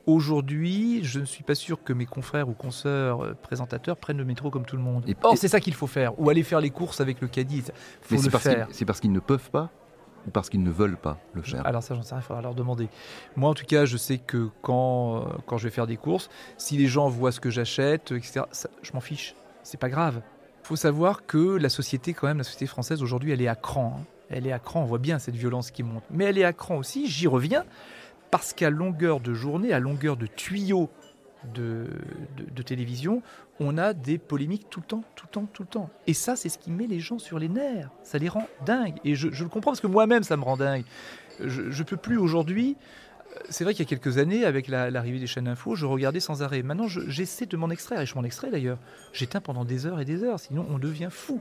Aujourd'hui, 0.07 1.01
je 1.03 1.19
ne 1.19 1.25
suis 1.25 1.43
pas 1.43 1.57
sûr 1.57 1.83
que 1.83 1.93
mes 1.93 2.07
confrères 2.07 2.49
ou 2.49 2.53
consoeurs 2.53 3.25
euh, 3.25 3.35
présentateurs 3.35 3.97
prennent 3.97 4.19
le 4.19 4.25
métro 4.25 4.51
comme 4.51 4.65
tout 4.65 4.77
le 4.77 4.83
monde. 4.83 5.03
Et- 5.09 5.17
Or, 5.23 5.37
c'est 5.37 5.49
ça 5.49 5.59
qu'il 5.59 5.75
faut 5.75 5.89
faire. 5.89 6.19
Ou 6.21 6.31
aller 6.31 6.45
faire 6.45 6.61
les 6.61 6.71
courses 6.71 7.01
avec 7.01 7.21
le 7.21 7.27
caddie. 7.27 7.63
faut 7.63 7.73
Mais 8.15 8.19
c'est 8.19 8.31
parce 8.31 8.45
qu'ils- 8.45 8.87
parce 8.87 9.03
ne 9.05 9.19
peuvent 9.19 9.51
pas 9.51 9.69
ou 10.27 10.31
parce 10.31 10.49
qu'ils 10.49 10.63
ne 10.63 10.71
veulent 10.71 10.97
pas 10.97 11.19
le 11.35 11.43
faire? 11.43 11.67
Alors 11.67 11.83
ça, 11.83 11.95
j'en 11.97 12.03
sais 12.03 12.15
rien, 12.15 12.23
il 12.23 12.25
faudra 12.25 12.41
leur 12.41 12.55
demander. 12.55 12.89
Moi, 13.35 13.51
en 13.51 13.55
tout 13.55 13.65
cas, 13.67 13.85
je 13.85 13.97
sais 13.97 14.19
que 14.19 14.49
quand, 14.63 15.17
euh, 15.17 15.21
quand 15.47 15.59
je 15.59 15.65
vais 15.65 15.71
faire 15.71 15.89
des 15.89 15.97
courses, 15.97 16.29
si 16.57 16.77
les 16.77 16.87
gens 16.87 17.09
voient 17.09 17.33
ce 17.33 17.41
que 17.41 17.51
j'achète, 17.51 18.13
etc., 18.13 18.43
ça- 18.53 18.71
je 18.83 18.93
m'en 18.93 19.01
fiche. 19.01 19.35
C'est 19.65 19.79
pas 19.81 19.89
grave. 19.89 20.23
Il 20.65 20.67
faut 20.69 20.77
savoir 20.77 21.27
que 21.27 21.57
la 21.57 21.69
société, 21.69 22.15
quand 22.15 22.29
même, 22.29 22.39
la 22.39 22.45
société 22.45 22.67
française, 22.67 23.03
aujourd'hui, 23.03 23.33
elle 23.33 23.43
est 23.43 23.49
à 23.49 23.57
cran. 23.57 23.97
hein. 24.01 24.05
Elle 24.29 24.47
est 24.47 24.53
à 24.53 24.59
cran, 24.59 24.83
on 24.83 24.85
voit 24.87 24.99
bien 24.99 25.19
cette 25.21 25.37
violence 25.37 25.71
qui 25.71 25.83
monte. 25.85 26.03
Mais 26.11 26.25
elle 26.25 26.39
est 26.39 26.45
à 26.45 26.53
cran 26.53 26.77
aussi, 26.77 27.07
j'y 27.09 27.29
reviens, 27.29 27.65
parce 28.31 28.53
qu'à 28.53 28.71
longueur 28.71 29.21
de 29.21 29.35
journée, 29.35 29.73
à 29.73 29.79
longueur 29.81 30.17
de 30.17 30.27
tuyaux 30.27 30.91
de, 31.55 31.87
télévision, 32.63 33.23
on 33.61 33.79
a 33.79 33.93
des 33.93 34.19
polémiques 34.19 34.69
tout 34.69 34.81
le 34.81 34.87
temps, 34.87 35.05
tout 35.15 35.27
le 35.27 35.31
temps, 35.33 35.47
tout 35.53 35.63
le 35.63 35.69
temps. 35.69 35.91
Et 36.07 36.15
ça, 36.15 36.35
c'est 36.37 36.49
ce 36.49 36.59
qui 36.59 36.71
met 36.71 36.87
les 36.87 36.99
gens 37.01 37.19
sur 37.19 37.39
les 37.39 37.49
nerfs. 37.49 37.91
Ça 38.03 38.19
les 38.19 38.29
rend 38.29 38.47
dingues. 38.65 38.97
Et 39.05 39.15
je, 39.15 39.29
le 39.29 39.49
comprends 39.49 39.71
parce 39.71 39.81
que 39.81 39.87
moi-même, 39.87 40.25
ça 40.25 40.37
me 40.37 40.43
rend 40.43 40.57
dingue. 40.57 40.85
Je, 41.45 41.71
je 41.71 41.83
peux 41.85 41.97
plus 41.97 42.17
aujourd'hui. 42.19 42.77
euh, 43.37 43.39
C'est 43.49 43.63
vrai 43.65 43.75
qu'il 43.75 43.85
y 43.85 43.87
a 43.87 43.89
quelques 43.89 44.19
années, 44.19 44.45
avec 44.45 44.67
la- 44.69 44.91
l'arrivée 44.91 45.21
des 45.21 45.27
chaînes 45.29 45.45
d'infos, 45.45 45.77
je 45.77 45.87
regardais 45.87 46.21
sans 46.21 46.43
arrêt. 46.43 46.63
Maintenant, 46.63 46.89
je- 46.89 47.09
j'essaie 47.09 47.47
de 47.47 47.57
m'en 47.57 47.71
extraire, 47.71 48.01
et 48.01 48.07
je 48.07 48.15
m'en 48.17 48.25
extrais 48.25 48.51
d'ailleurs. 48.51 48.79
J'éteins 49.13 49.41
pendant 49.41 49.65
des 49.65 49.87
heures 49.87 50.01
et 50.01 50.05
des 50.05 50.25
heures, 50.25 50.41
sinon 50.41 50.67
on 50.71 50.79
devient 50.79 51.09
fou. 51.11 51.41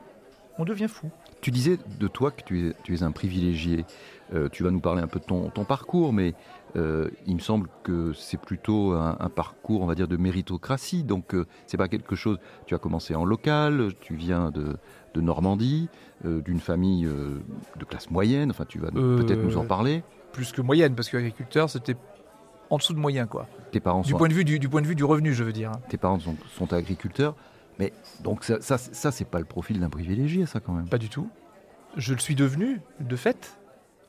On 0.58 0.66
devient 0.66 0.88
fou. 0.88 1.10
Tu 1.42 1.52
disais 1.52 1.78
de 2.00 2.08
toi 2.08 2.32
que 2.32 2.42
tu 2.44 2.70
es, 2.70 2.74
tu 2.84 2.96
es 2.96 3.04
un 3.04 3.12
privilégié. 3.12 3.86
Euh, 4.34 4.50
tu 4.52 4.64
vas 4.64 4.72
nous 4.72 4.80
parler 4.80 5.02
un 5.04 5.08
peu 5.08 5.20
de 5.20 5.26
ton, 5.26 5.50
ton 5.52 5.64
parcours, 5.66 6.12
mais 6.12 6.34
euh, 6.76 7.10
il 7.28 7.36
me 7.36 7.40
semble 7.40 7.70
que 7.84 8.12
c'est 8.14 8.40
plutôt 8.40 8.94
un, 8.94 9.16
un 9.20 9.30
parcours, 9.30 9.82
on 9.82 9.86
va 9.86 9.94
dire, 9.94 10.08
de 10.08 10.18
méritocratie. 10.18 11.04
Donc, 11.04 11.36
euh, 11.36 11.46
c'est 11.68 11.78
pas 11.78 11.88
quelque 11.88 12.16
chose. 12.16 12.40
Tu 12.66 12.74
as 12.74 12.80
commencé 12.80 13.14
en 13.14 13.26
local, 13.26 13.92
tu 14.02 14.16
viens 14.16 14.50
de, 14.50 14.76
de 15.14 15.22
Normandie, 15.22 15.88
euh, 16.26 16.42
d'une 16.42 16.60
famille 16.60 17.06
de 17.06 17.86
classe 17.86 18.10
moyenne. 18.10 18.50
Enfin, 18.50 18.66
tu 18.68 18.80
vas 18.80 18.90
peut-être 18.90 19.44
nous 19.44 19.58
en 19.58 19.66
parler. 19.66 20.04
Plus 20.34 20.52
que 20.52 20.62
moyenne, 20.62 20.96
parce 20.96 21.10
qu'agriculteur, 21.10 21.70
c'était 21.70 21.96
en 22.72 22.78
dessous 22.78 22.94
de 22.94 23.00
moyen, 23.00 23.28
quoi. 23.28 23.48
Tes 23.72 23.80
parents 23.80 24.02
Du 24.02 24.10
sont, 24.12 24.18
point 24.18 24.28
de 24.28 24.34
vue 24.34 24.44
du, 24.44 24.58
du 24.58 24.68
point 24.68 24.82
de 24.82 24.88
vue 24.88 24.96
du 24.96 25.04
revenu, 25.04 25.34
je 25.34 25.44
veux 25.44 25.54
dire. 25.54 25.72
tes 25.90 25.98
parents 25.98 26.20
sont, 26.20 26.36
sont 26.58 26.74
agriculteurs. 26.74 27.36
Mais 27.80 27.94
donc, 28.24 28.44
ça, 28.44 28.62
ça, 28.62 28.78
ça 28.78 29.12
c'est 29.12 29.26
pas 29.26 29.40
le 29.40 29.46
profil 29.46 29.80
d'un 29.80 29.90
privilégié, 29.90 30.46
ça, 30.46 30.60
quand 30.60 30.74
même. 30.74 30.88
Pas 30.88 30.98
du 30.98 31.10
tout. 31.10 31.30
Je 31.98 32.14
le 32.14 32.20
suis 32.20 32.36
devenu, 32.36 32.82
de 33.00 33.16
fait. 33.16 33.58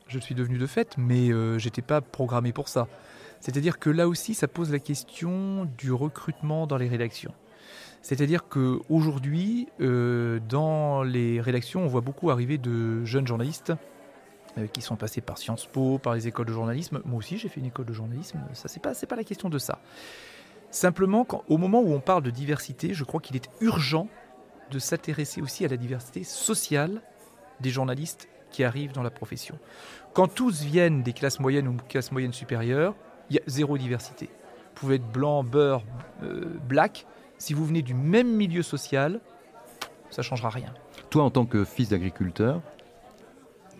Je 0.07 0.15
le 0.15 0.21
suis 0.21 0.35
devenu 0.35 0.57
de 0.57 0.67
fait, 0.67 0.95
mais 0.97 1.29
euh, 1.29 1.57
j'étais 1.57 1.81
pas 1.81 2.01
programmé 2.01 2.53
pour 2.53 2.69
ça. 2.69 2.87
C'est-à-dire 3.39 3.77
que 3.77 3.89
là 3.89 4.07
aussi, 4.07 4.33
ça 4.33 4.47
pose 4.47 4.71
la 4.71 4.79
question 4.79 5.65
du 5.77 5.91
recrutement 5.91 6.65
dans 6.65 6.77
les 6.77 6.87
rédactions. 6.87 7.33
C'est-à-dire 8.01 8.47
que 8.47 8.79
aujourd'hui, 8.89 9.67
euh, 9.81 10.39
dans 10.47 11.03
les 11.03 11.41
rédactions, 11.41 11.81
on 11.81 11.87
voit 11.87 12.01
beaucoup 12.01 12.29
arriver 12.29 12.57
de 12.57 13.03
jeunes 13.03 13.27
journalistes 13.27 13.73
euh, 14.57 14.67
qui 14.67 14.81
sont 14.81 14.95
passés 14.95 15.21
par 15.21 15.37
Sciences 15.37 15.65
Po, 15.65 15.97
par 15.97 16.15
les 16.15 16.27
écoles 16.27 16.45
de 16.45 16.53
journalisme. 16.53 17.01
Moi 17.05 17.19
aussi, 17.19 17.37
j'ai 17.37 17.49
fait 17.49 17.59
une 17.59 17.65
école 17.65 17.85
de 17.85 17.93
journalisme. 17.93 18.39
Ça, 18.53 18.69
c'est 18.69 18.81
pas, 18.81 18.93
pas 18.93 19.15
la 19.15 19.23
question 19.23 19.49
de 19.49 19.59
ça. 19.59 19.79
Simplement, 20.71 21.23
quand- 21.25 21.43
au 21.47 21.57
moment 21.57 21.81
où 21.81 21.93
on 21.93 21.99
parle 21.99 22.23
de 22.23 22.29
diversité, 22.29 22.93
je 22.93 23.03
crois 23.03 23.21
qu'il 23.21 23.35
est 23.35 23.49
urgent 23.61 24.07
de 24.71 24.79
s'intéresser 24.79 25.41
aussi 25.41 25.63
à 25.65 25.67
la 25.69 25.77
diversité 25.77 26.23
sociale 26.23 27.01
des 27.61 27.69
journalistes 27.69 28.27
qui 28.51 28.63
arrivent 28.63 28.91
dans 28.91 29.03
la 29.03 29.09
profession. 29.09 29.57
Quand 30.13 30.27
tous 30.27 30.61
viennent 30.63 31.03
des 31.03 31.13
classes 31.13 31.39
moyennes 31.39 31.67
ou 31.67 31.77
classes 31.87 32.11
moyennes 32.11 32.33
supérieures, 32.33 32.95
il 33.29 33.35
y 33.37 33.39
a 33.39 33.43
zéro 33.47 33.77
diversité. 33.77 34.25
Vous 34.27 34.81
pouvez 34.81 34.95
être 34.95 35.07
blanc, 35.11 35.43
beurre, 35.43 35.83
euh, 36.23 36.45
black. 36.67 37.05
Si 37.37 37.53
vous 37.53 37.65
venez 37.65 37.81
du 37.81 37.93
même 37.93 38.33
milieu 38.35 38.61
social, 38.61 39.19
ça 40.09 40.21
changera 40.21 40.49
rien. 40.49 40.73
Toi, 41.09 41.23
en 41.23 41.29
tant 41.31 41.45
que 41.45 41.63
fils 41.65 41.89
d'agriculteur, 41.89 42.61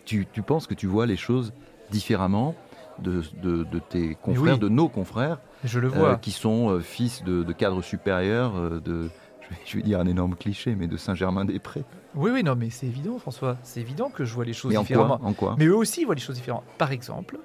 tu, 0.05 0.25
tu 0.31 0.41
penses 0.41 0.67
que 0.67 0.73
tu 0.73 0.87
vois 0.87 1.05
les 1.05 1.17
choses 1.17 1.53
différemment 1.91 2.55
de, 2.99 3.23
de- 3.41 3.63
de 3.63 3.79
tes 3.79 4.15
confrères, 4.15 4.53
oui. 4.55 4.59
de 4.59 4.69
nos 4.69 4.89
confrères, 4.89 5.39
Je 5.63 5.79
le 5.79 5.87
euh, 5.87 5.91
vois. 5.91 6.15
qui 6.17 6.31
sont 6.31 6.69
euh, 6.69 6.79
fils 6.79 7.23
de, 7.23 7.43
de 7.43 7.53
cadres 7.53 7.81
supérieurs, 7.81 8.55
euh, 8.55 8.79
de, 8.79 9.09
je 9.65 9.77
vais, 9.77 9.83
dire 9.83 9.99
un 9.99 10.07
énorme 10.07 10.35
cliché, 10.35 10.75
mais 10.75 10.87
de 10.87 10.97
Saint-Germain-des-Prés. 10.97 11.83
Oui, 12.15 12.31
oui, 12.31 12.43
non, 12.43 12.55
mais 12.55 12.69
c'est 12.69 12.87
évident, 12.87 13.17
François. 13.19 13.57
C'est 13.63 13.81
évident 13.81 14.09
que 14.09 14.25
je 14.25 14.33
vois 14.33 14.45
les 14.45 14.53
choses 14.53 14.71
Mais 14.71 14.77
en 14.77 14.81
différemment? 14.81 15.17
quoi, 15.17 15.27
en 15.27 15.33
quoi? 15.33 15.55
Mais 15.57 15.65
eux 15.65 15.75
aussi 15.75 16.03
voient 16.03 16.15
les 16.15 16.21
choses 16.21 16.35
différentes. 16.35 16.63
Par 16.77 16.91
exemple, 16.91 17.37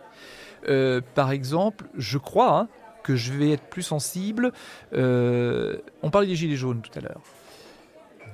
euh, 0.69 1.00
par 1.14 1.31
exemple, 1.31 1.87
je 1.97 2.19
crois 2.19 2.61
hein, 2.61 2.69
que 3.02 3.16
je 3.16 3.33
vais 3.33 3.50
être 3.50 3.64
plus 3.64 3.83
sensible. 3.83 4.52
euh, 4.92 5.78
on 6.02 6.11
parlait 6.11 6.28
des 6.28 6.37
gilets 6.37 6.57
jaunes 6.57 6.81
tout 6.81 6.97
à 6.99 7.02
l'heure. 7.02 7.21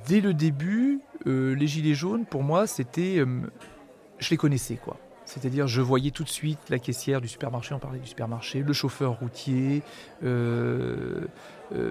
Dès 0.06 0.20
le 0.20 0.34
début, 0.34 1.00
euh, 1.26 1.54
les 1.54 1.66
gilets 1.66 1.94
jaunes, 1.94 2.24
pour 2.24 2.42
moi, 2.42 2.66
c'était, 2.66 3.24
je 4.18 4.30
les 4.30 4.36
connaissais 4.36 4.76
quoi. 4.76 4.96
C'est-à-dire, 5.28 5.66
je 5.66 5.82
voyais 5.82 6.10
tout 6.10 6.24
de 6.24 6.28
suite 6.30 6.58
la 6.70 6.78
caissière 6.78 7.20
du 7.20 7.28
supermarché, 7.28 7.74
on 7.74 7.78
parlait 7.78 7.98
du 7.98 8.06
supermarché, 8.06 8.62
le 8.62 8.72
chauffeur 8.72 9.18
routier, 9.18 9.82
euh, 10.24 11.26
euh, 11.74 11.90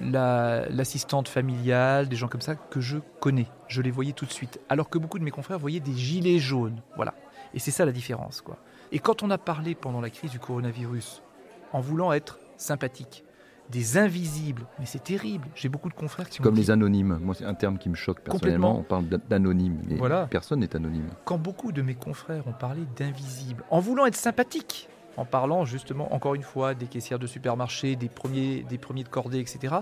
la- 0.00 0.68
l'assistante 0.68 1.28
familiale, 1.28 2.08
des 2.08 2.16
gens 2.16 2.26
comme 2.26 2.40
ça 2.40 2.56
que 2.56 2.80
je 2.80 2.98
connais. 3.20 3.46
Je 3.68 3.80
les 3.80 3.92
voyais 3.92 4.10
tout 4.10 4.26
de 4.26 4.32
suite. 4.32 4.58
Alors 4.68 4.90
que 4.90 4.98
beaucoup 4.98 5.20
de 5.20 5.24
mes 5.24 5.30
confrères 5.30 5.60
voyaient 5.60 5.78
des 5.78 5.94
gilets 5.94 6.40
jaunes. 6.40 6.82
Voilà. 6.96 7.14
Et 7.54 7.60
c'est 7.60 7.70
ça 7.70 7.84
la 7.84 7.92
différence, 7.92 8.40
quoi. 8.40 8.56
Et 8.90 8.98
quand 8.98 9.22
on 9.22 9.30
a 9.30 9.38
parlé 9.38 9.76
pendant 9.76 10.00
la 10.00 10.10
crise 10.10 10.32
du 10.32 10.40
coronavirus, 10.40 11.22
en 11.72 11.80
voulant 11.80 12.12
être 12.12 12.40
sympathique, 12.56 13.22
des 13.70 13.96
invisibles, 13.96 14.66
mais 14.78 14.86
c'est 14.86 15.02
terrible. 15.02 15.48
J'ai 15.54 15.68
beaucoup 15.70 15.88
de 15.88 15.94
confrères 15.94 16.28
qui 16.28 16.40
comme 16.40 16.54
dit, 16.54 16.60
les 16.60 16.70
anonymes. 16.70 17.18
Moi, 17.22 17.34
c'est 17.34 17.44
un 17.46 17.54
terme 17.54 17.78
qui 17.78 17.88
me 17.88 17.94
choque 17.94 18.20
personnellement. 18.20 18.78
On 18.78 18.82
parle 18.82 19.06
d'a- 19.08 19.16
d'anonymes, 19.16 19.80
mais 19.88 19.96
Voilà. 19.96 20.26
personne 20.26 20.60
n'est 20.60 20.74
anonyme. 20.76 21.08
quand 21.24 21.38
beaucoup 21.38 21.72
de 21.72 21.80
mes 21.82 21.94
confrères 21.94 22.46
ont 22.46 22.52
parlé 22.52 22.82
d'invisibles, 22.96 23.64
en 23.70 23.80
voulant 23.80 24.04
être 24.06 24.16
sympathiques, 24.16 24.88
en 25.16 25.24
parlant 25.24 25.64
justement, 25.64 26.12
encore 26.14 26.34
une 26.34 26.42
fois, 26.42 26.74
des 26.74 26.86
caissières 26.86 27.18
de 27.18 27.26
supermarché, 27.26 27.96
des 27.96 28.08
premiers, 28.08 28.62
des 28.68 28.78
premiers 28.78 29.04
de 29.04 29.08
cordée, 29.08 29.38
etc. 29.40 29.76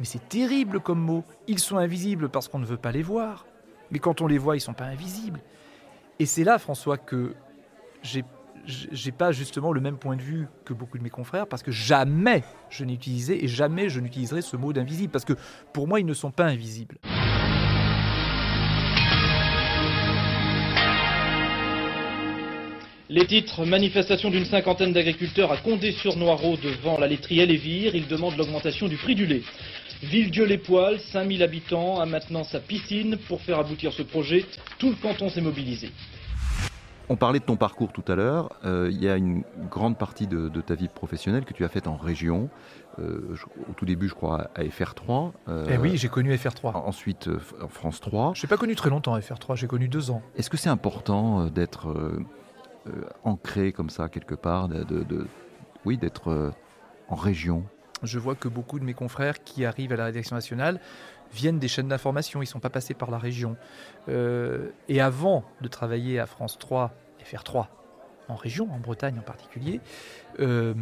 Mais 0.00 0.04
c'est 0.06 0.28
terrible 0.28 0.80
comme 0.80 1.00
mot. 1.00 1.24
Ils 1.46 1.58
sont 1.58 1.76
invisibles 1.76 2.28
parce 2.28 2.48
qu'on 2.48 2.58
ne 2.58 2.66
veut 2.66 2.76
pas 2.76 2.92
les 2.92 3.02
voir. 3.02 3.46
Mais 3.90 3.98
quand 4.00 4.20
on 4.20 4.26
les 4.26 4.38
voit, 4.38 4.56
ils 4.56 4.60
sont 4.60 4.72
pas 4.74 4.84
invisibles. 4.86 5.40
Et 6.18 6.26
c'est 6.26 6.42
là, 6.44 6.58
François, 6.58 6.96
que 6.98 7.34
j'ai 8.02 8.24
j'ai 8.66 9.12
pas 9.12 9.32
justement 9.32 9.72
le 9.72 9.80
même 9.80 9.98
point 9.98 10.16
de 10.16 10.22
vue 10.22 10.48
que 10.64 10.74
beaucoup 10.74 10.98
de 10.98 11.02
mes 11.02 11.10
confrères 11.10 11.46
parce 11.46 11.62
que 11.62 11.70
jamais 11.70 12.42
je 12.70 12.84
n'ai 12.84 12.94
utilisé 12.94 13.44
et 13.44 13.48
jamais 13.48 13.88
je 13.88 14.00
n'utiliserai 14.00 14.42
ce 14.42 14.56
mot 14.56 14.72
d'invisible 14.72 15.12
parce 15.12 15.24
que 15.24 15.34
pour 15.72 15.86
moi 15.86 16.00
ils 16.00 16.06
ne 16.06 16.14
sont 16.14 16.30
pas 16.30 16.44
invisibles. 16.44 16.98
Les 23.08 23.24
titres 23.24 23.64
manifestation 23.64 24.30
d'une 24.30 24.46
cinquantaine 24.46 24.92
d'agriculteurs 24.92 25.52
à 25.52 25.58
Condé-sur-Noireau 25.58 26.56
devant 26.56 26.98
la 26.98 27.06
laiterie 27.06 27.38
Elévire. 27.38 27.94
Ils 27.94 28.08
demandent 28.08 28.36
l'augmentation 28.36 28.88
du 28.88 28.96
prix 28.96 29.14
du 29.14 29.26
lait. 29.26 29.42
Villedieu-les-Poils, 30.02 30.98
5000 31.12 31.42
habitants, 31.44 32.00
a 32.00 32.04
maintenant 32.04 32.42
sa 32.42 32.58
piscine. 32.58 33.16
Pour 33.28 33.40
faire 33.42 33.60
aboutir 33.60 33.92
ce 33.92 34.02
projet, 34.02 34.44
tout 34.78 34.90
le 34.90 34.96
canton 34.96 35.28
s'est 35.28 35.40
mobilisé. 35.40 35.90
On 37.08 37.14
parlait 37.14 37.38
de 37.38 37.44
ton 37.44 37.56
parcours 37.56 37.92
tout 37.92 38.02
à 38.08 38.16
l'heure. 38.16 38.50
Euh, 38.64 38.88
il 38.90 39.00
y 39.02 39.08
a 39.08 39.16
une 39.16 39.44
grande 39.70 39.96
partie 39.96 40.26
de, 40.26 40.48
de 40.48 40.60
ta 40.60 40.74
vie 40.74 40.88
professionnelle 40.88 41.44
que 41.44 41.52
tu 41.52 41.64
as 41.64 41.68
faite 41.68 41.86
en 41.86 41.96
région. 41.96 42.50
Euh, 42.98 43.20
je- 43.34 43.44
au 43.44 43.72
tout 43.76 43.84
début, 43.84 44.08
je 44.08 44.14
crois, 44.14 44.50
à 44.56 44.62
FR3. 44.64 45.32
euh, 45.48 45.66
Eh 45.70 45.78
oui, 45.78 45.96
j'ai 45.96 46.08
connu 46.08 46.34
FR3. 46.34 46.72
Ensuite, 46.74 47.30
en 47.62 47.68
France 47.68 48.00
3. 48.00 48.32
Je 48.34 48.44
n'ai 48.44 48.48
pas 48.48 48.56
connu 48.56 48.74
très 48.74 48.90
longtemps 48.90 49.16
FR3, 49.16 49.54
j'ai 49.54 49.68
connu 49.68 49.86
deux 49.86 50.10
ans. 50.10 50.20
Est-ce 50.36 50.50
que 50.50 50.56
c'est 50.56 50.68
important 50.70 51.46
d'être 51.46 51.94
ancré 53.22 53.70
comme 53.72 53.90
ça 53.90 54.08
quelque 54.08 54.34
part, 54.34 54.68
de, 54.68 54.82
de- 54.82 55.04
de- 55.04 55.26
oui, 55.84 55.96
d'être 55.98 56.52
en 57.08 57.14
région? 57.14 57.64
Je 58.02 58.18
vois 58.18 58.34
que 58.34 58.48
beaucoup 58.48 58.78
de 58.78 58.84
mes 58.84 58.94
confrères 58.94 59.42
qui 59.42 59.64
arrivent 59.64 59.92
à 59.92 59.96
la 59.96 60.04
rédaction 60.06 60.36
nationale 60.36 60.80
viennent 61.32 61.58
des 61.58 61.68
chaînes 61.68 61.88
d'information, 61.88 62.40
ils 62.40 62.46
ne 62.46 62.50
sont 62.50 62.60
pas 62.60 62.70
passés 62.70 62.94
par 62.94 63.10
la 63.10 63.18
région. 63.18 63.56
Euh, 64.08 64.70
et 64.88 65.00
avant 65.00 65.44
de 65.60 65.68
travailler 65.68 66.18
à 66.18 66.26
France 66.26 66.58
3, 66.58 66.92
FR3, 67.24 67.66
en 68.28 68.34
région, 68.34 68.68
en 68.72 68.78
Bretagne 68.78 69.18
en 69.18 69.22
particulier, 69.22 69.80
euh, 70.40 70.74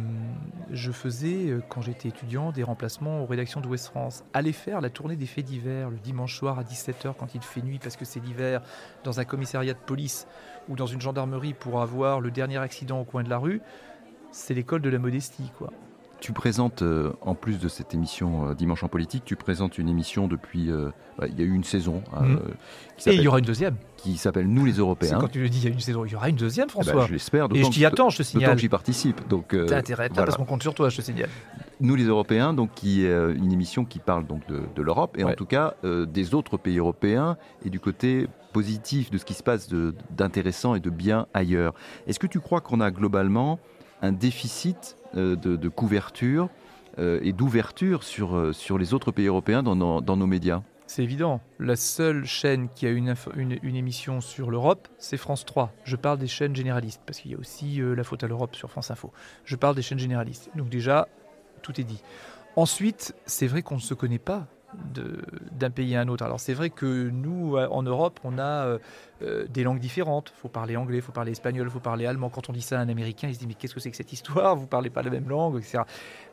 je 0.71 0.91
faisais, 0.91 1.49
euh, 1.49 1.61
quand 1.69 1.81
j'étais 1.81 2.09
étudiant, 2.09 2.51
des 2.51 2.63
remplacements 2.63 3.21
aux 3.21 3.25
rédactions 3.25 3.61
d'Ouest 3.61 3.87
France. 3.87 4.23
Aller 4.33 4.51
faire 4.51 4.81
la 4.81 4.89
tournée 4.89 5.15
des 5.15 5.27
faits 5.27 5.45
divers 5.45 5.89
le 5.89 5.97
dimanche 5.97 6.37
soir 6.37 6.57
à 6.59 6.63
17h 6.63 7.13
quand 7.17 7.35
il 7.35 7.41
fait 7.41 7.61
nuit 7.61 7.79
parce 7.79 7.95
que 7.95 8.05
c'est 8.05 8.19
l'hiver, 8.19 8.61
dans 9.03 9.19
un 9.19 9.25
commissariat 9.25 9.73
de 9.73 9.79
police 9.79 10.27
ou 10.69 10.75
dans 10.75 10.87
une 10.87 11.01
gendarmerie 11.01 11.53
pour 11.53 11.81
avoir 11.81 12.19
le 12.19 12.31
dernier 12.31 12.57
accident 12.57 12.99
au 12.99 13.05
coin 13.05 13.23
de 13.23 13.29
la 13.29 13.37
rue, 13.37 13.61
c'est 14.31 14.53
l'école 14.53 14.81
de 14.81 14.89
la 14.89 14.99
modestie, 14.99 15.51
quoi. 15.57 15.71
Tu 16.25 16.33
présentes, 16.33 16.81
euh, 16.81 17.11
en 17.21 17.35
plus 17.35 17.59
de 17.59 17.67
cette 17.67 17.93
émission 17.93 18.49
euh, 18.49 18.53
Dimanche 18.55 18.83
en 18.83 18.87
politique, 18.87 19.23
tu 19.25 19.35
présentes 19.35 19.77
une 19.77 19.87
émission 19.87 20.27
depuis. 20.27 20.71
euh, 20.71 20.89
bah, 21.19 21.27
il 21.29 21.39
y 21.39 21.43
a 21.43 21.45
eu 21.45 21.53
une 21.53 21.63
saison. 21.63 22.01
Mhm. 22.19 22.35
euh, 22.37 22.53
qui 22.97 23.09
Et 23.11 23.13
il 23.13 23.21
y 23.21 23.27
aura 23.27 23.37
une 23.37 23.45
deuxième. 23.45 23.75
qui 23.95 24.17
s'appelle 24.17 24.47
Nous 24.47 24.65
les 24.65 24.73
Européens. 24.73 25.19
quand 25.19 25.27
tu 25.27 25.39
le 25.41 25.49
dis, 25.49 25.59
il 25.59 25.63
y 25.65 25.67
a 25.67 25.69
une 25.69 25.79
saison. 25.79 26.03
Il 26.03 26.11
y 26.11 26.15
aura 26.15 26.29
une 26.29 26.35
deuxième, 26.35 26.65
Eh 26.71 26.77
ben, 26.77 26.83
François. 26.83 27.05
je 27.05 27.13
l'espère. 27.13 27.47
Et 27.53 27.63
je 27.63 27.69
t'y 27.69 27.85
attends, 27.85 28.09
je 28.09 28.17
te 28.17 28.23
signale. 28.23 28.55
que 28.55 28.61
j'y 28.61 28.69
participe. 28.69 29.27
Donc, 29.27 29.49
T'as 29.67 29.77
intérêt, 29.77 30.09
voilà. 30.09 30.25
parce 30.25 30.35
qu'on 30.35 30.45
compte 30.45 30.63
sur 30.63 30.73
toi, 30.73 30.89
je 30.89 30.97
te 30.97 31.01
signale. 31.03 31.29
Nous 31.79 31.93
les 31.95 32.05
Européens, 32.05 32.53
donc 32.55 32.71
qui 32.73 33.05
est 33.05 33.33
une 33.35 33.51
émission 33.51 33.85
qui 33.85 33.99
parle 33.99 34.25
donc 34.25 34.47
de, 34.47 34.61
de 34.75 34.81
l'Europe 34.81 35.15
et 35.19 35.23
en 35.23 35.33
tout 35.33 35.45
cas 35.45 35.75
des 35.83 36.33
autres 36.33 36.57
pays 36.57 36.79
européens 36.79 37.37
et 37.63 37.69
du 37.69 37.79
côté 37.79 38.27
positif 38.51 39.11
de 39.11 39.19
ce 39.19 39.25
qui 39.25 39.35
se 39.35 39.43
passe 39.43 39.69
d'intéressant 40.09 40.73
et 40.73 40.79
de 40.79 40.89
bien 40.89 41.27
ailleurs. 41.35 41.73
Est-ce 42.07 42.17
que 42.17 42.27
tu 42.27 42.39
crois 42.39 42.61
qu'on 42.61 42.81
a 42.81 42.89
globalement 42.89 43.59
un 44.01 44.11
déficit 44.11 44.97
de, 45.15 45.35
de 45.35 45.69
couverture 45.69 46.49
euh, 46.97 47.19
et 47.21 47.33
d'ouverture 47.33 48.03
sur, 48.03 48.37
euh, 48.37 48.53
sur 48.53 48.77
les 48.77 48.93
autres 48.93 49.11
pays 49.11 49.27
européens 49.27 49.63
dans 49.63 49.75
nos, 49.75 49.99
dans 49.99 50.15
nos 50.15 50.27
médias 50.27 50.61
C'est 50.87 51.03
évident. 51.03 51.41
La 51.59 51.75
seule 51.75 52.23
chaîne 52.23 52.69
qui 52.73 52.87
a 52.87 52.89
une, 52.89 53.15
une, 53.35 53.75
émission 53.75 54.21
sur 54.21 54.49
l'Europe, 54.49 54.87
c'est 54.97 55.17
France 55.17 55.43
3. 55.43 55.73
Je 55.83 55.97
parle 55.97 56.19
des 56.19 56.27
chaînes 56.27 56.55
généralistes, 56.55 57.01
parce 57.05 57.19
qu'il 57.19 57.31
y 57.31 57.35
a 57.35 57.37
aussi 57.37 57.81
euh, 57.81 57.95
La 57.95 58.05
faute 58.05 58.23
à 58.23 58.27
l'Europe 58.27 58.55
sur 58.55 58.71
France 58.71 58.91
Info. 58.91 59.11
Je 59.43 59.57
parle 59.57 59.75
des 59.75 59.81
chaînes 59.81 59.99
généralistes. 59.99 60.49
Donc 60.55 60.69
déjà, 60.69 61.09
tout 61.61 61.81
est 61.81 61.83
dit. 61.83 62.01
Ensuite, 62.55 63.13
c'est 63.25 63.47
vrai 63.47 63.61
qu'on 63.61 63.75
ne 63.75 63.81
se 63.81 63.93
connaît 63.93 64.17
pas 64.17 64.47
d'un 65.51 65.69
pays 65.69 65.95
à 65.95 66.01
un 66.01 66.07
autre. 66.07 66.23
Alors 66.23 66.39
c'est 66.39 66.53
vrai 66.53 66.69
que 66.69 67.09
nous, 67.09 67.57
en 67.57 67.83
Europe, 67.83 68.19
on 68.23 68.37
a 68.37 68.65
euh, 68.65 68.77
euh, 69.21 69.45
des 69.47 69.63
langues 69.63 69.79
différentes. 69.79 70.31
Il 70.35 70.39
faut 70.39 70.49
parler 70.49 70.75
anglais, 70.77 70.97
il 70.97 71.01
faut 71.01 71.11
parler 71.11 71.31
espagnol, 71.31 71.67
il 71.67 71.71
faut 71.71 71.79
parler 71.79 72.05
allemand. 72.05 72.29
Quand 72.29 72.49
on 72.49 72.53
dit 72.53 72.61
ça 72.61 72.79
à 72.79 72.83
un 72.83 72.89
Américain, 72.89 73.27
il 73.27 73.35
se 73.35 73.39
dit 73.39 73.47
mais 73.47 73.53
qu'est-ce 73.53 73.73
que 73.73 73.79
c'est 73.79 73.91
que 73.91 73.97
cette 73.97 74.13
histoire? 74.13 74.55
Vous 74.55 74.67
parlez 74.67 74.89
pas 74.89 75.01
la 75.03 75.09
même 75.09 75.29
langue, 75.29 75.57
etc. 75.57 75.83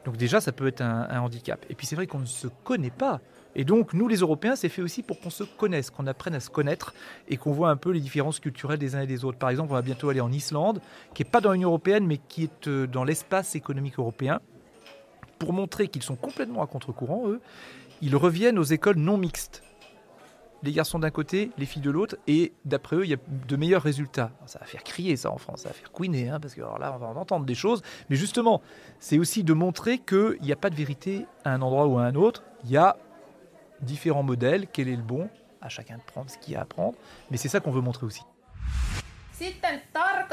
Donc 0.04 0.16
déjà, 0.16 0.40
ça 0.40 0.52
peut 0.52 0.66
être 0.66 0.80
un, 0.80 1.06
un 1.08 1.20
handicap. 1.20 1.64
Et 1.70 1.74
puis 1.74 1.86
c'est 1.86 1.96
vrai 1.96 2.06
qu'on 2.06 2.20
ne 2.20 2.26
se 2.26 2.48
connaît 2.64 2.90
pas. 2.90 3.20
Et 3.54 3.64
donc, 3.64 3.92
nous, 3.92 4.08
les 4.08 4.16
Européens, 4.16 4.56
c'est 4.56 4.68
fait 4.68 4.82
aussi 4.82 5.02
pour 5.02 5.20
qu'on 5.20 5.30
se 5.30 5.44
connaisse, 5.44 5.90
qu'on 5.90 6.06
apprenne 6.06 6.34
à 6.34 6.40
se 6.40 6.48
connaître 6.48 6.94
et 7.28 7.36
qu'on 7.36 7.52
voit 7.52 7.70
un 7.70 7.76
peu 7.76 7.90
les 7.90 8.00
différences 8.00 8.40
culturelles 8.40 8.78
des 8.78 8.94
uns 8.94 9.02
et 9.02 9.06
des 9.06 9.24
autres. 9.24 9.38
Par 9.38 9.50
exemple, 9.50 9.70
on 9.72 9.74
va 9.74 9.82
bientôt 9.82 10.08
aller 10.08 10.20
en 10.20 10.32
Islande, 10.32 10.80
qui 11.14 11.22
n'est 11.22 11.30
pas 11.30 11.40
dans 11.40 11.52
l'Union 11.52 11.68
européenne, 11.68 12.06
mais 12.06 12.16
qui 12.16 12.44
est 12.44 12.68
euh, 12.68 12.86
dans 12.86 13.04
l'espace 13.04 13.54
économique 13.54 13.98
européen, 13.98 14.40
pour 15.38 15.52
montrer 15.52 15.88
qu'ils 15.88 16.02
sont 16.02 16.16
complètement 16.16 16.62
à 16.62 16.66
contre-courant, 16.66 17.28
eux. 17.28 17.40
Ils 18.02 18.16
reviennent 18.16 18.58
aux 18.58 18.64
écoles 18.64 18.96
non 18.96 19.16
mixtes. 19.16 19.62
Les 20.64 20.72
garçons 20.72 20.98
d'un 20.98 21.10
côté, 21.10 21.50
les 21.56 21.66
filles 21.66 21.82
de 21.82 21.90
l'autre, 21.90 22.16
et 22.26 22.52
d'après 22.64 22.96
eux, 22.96 23.04
il 23.04 23.10
y 23.10 23.14
a 23.14 23.18
de 23.48 23.56
meilleurs 23.56 23.82
résultats. 23.82 24.32
Ça 24.46 24.58
va 24.58 24.66
faire 24.66 24.82
crier 24.82 25.16
ça 25.16 25.30
en 25.30 25.38
France, 25.38 25.62
ça 25.62 25.68
va 25.68 25.74
faire 25.74 25.90
couiner, 25.92 26.28
hein, 26.28 26.38
parce 26.40 26.54
que 26.54 26.60
là, 26.60 26.92
on 26.94 26.98
va 26.98 27.06
en 27.06 27.16
entendre 27.16 27.46
des 27.46 27.54
choses. 27.54 27.82
Mais 28.10 28.16
justement, 28.16 28.60
c'est 28.98 29.18
aussi 29.18 29.44
de 29.44 29.52
montrer 29.52 29.98
qu'il 29.98 30.38
n'y 30.42 30.52
a 30.52 30.56
pas 30.56 30.70
de 30.70 30.74
vérité 30.74 31.26
à 31.44 31.52
un 31.52 31.62
endroit 31.62 31.86
ou 31.86 31.98
à 31.98 32.02
un 32.02 32.14
autre. 32.16 32.42
Il 32.64 32.70
y 32.70 32.76
a 32.76 32.96
différents 33.80 34.22
modèles, 34.22 34.66
quel 34.72 34.88
est 34.88 34.96
le 34.96 35.02
bon, 35.02 35.28
à 35.60 35.68
chacun 35.68 35.96
de 35.96 36.02
prendre 36.02 36.28
ce 36.28 36.38
qu'il 36.38 36.54
y 36.54 36.56
a 36.56 36.60
à 36.60 36.64
prendre. 36.64 36.96
Mais 37.30 37.36
c'est 37.36 37.48
ça 37.48 37.60
qu'on 37.60 37.70
veut 37.70 37.80
montrer 37.80 38.06
aussi. 38.06 38.22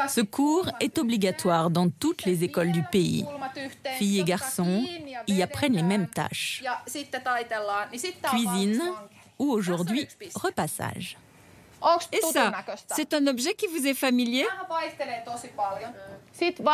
Ce 0.08 0.22
cours 0.22 0.70
est 0.80 0.98
obligatoire 0.98 1.70
dans 1.70 1.90
toutes 1.90 2.26
les 2.26 2.44
écoles 2.44 2.72
du 2.72 2.84
pays. 2.84 3.26
Filles 3.98 4.20
et 4.20 4.24
garçons 4.24 4.86
y 5.28 5.42
apprennent 5.42 5.74
les 5.76 5.84
mêmes 5.84 6.08
tâches. 6.08 6.64
Cuisine 8.30 8.82
ou 9.38 9.52
aujourd'hui 9.52 10.08
repassage. 10.36 11.18
Et 12.12 12.20
ça, 12.34 12.52
c'est 12.90 13.14
un 13.14 13.26
objet 13.28 13.54
qui 13.54 13.68
vous 13.68 13.88
est 13.88 13.94
familier? 13.94 14.46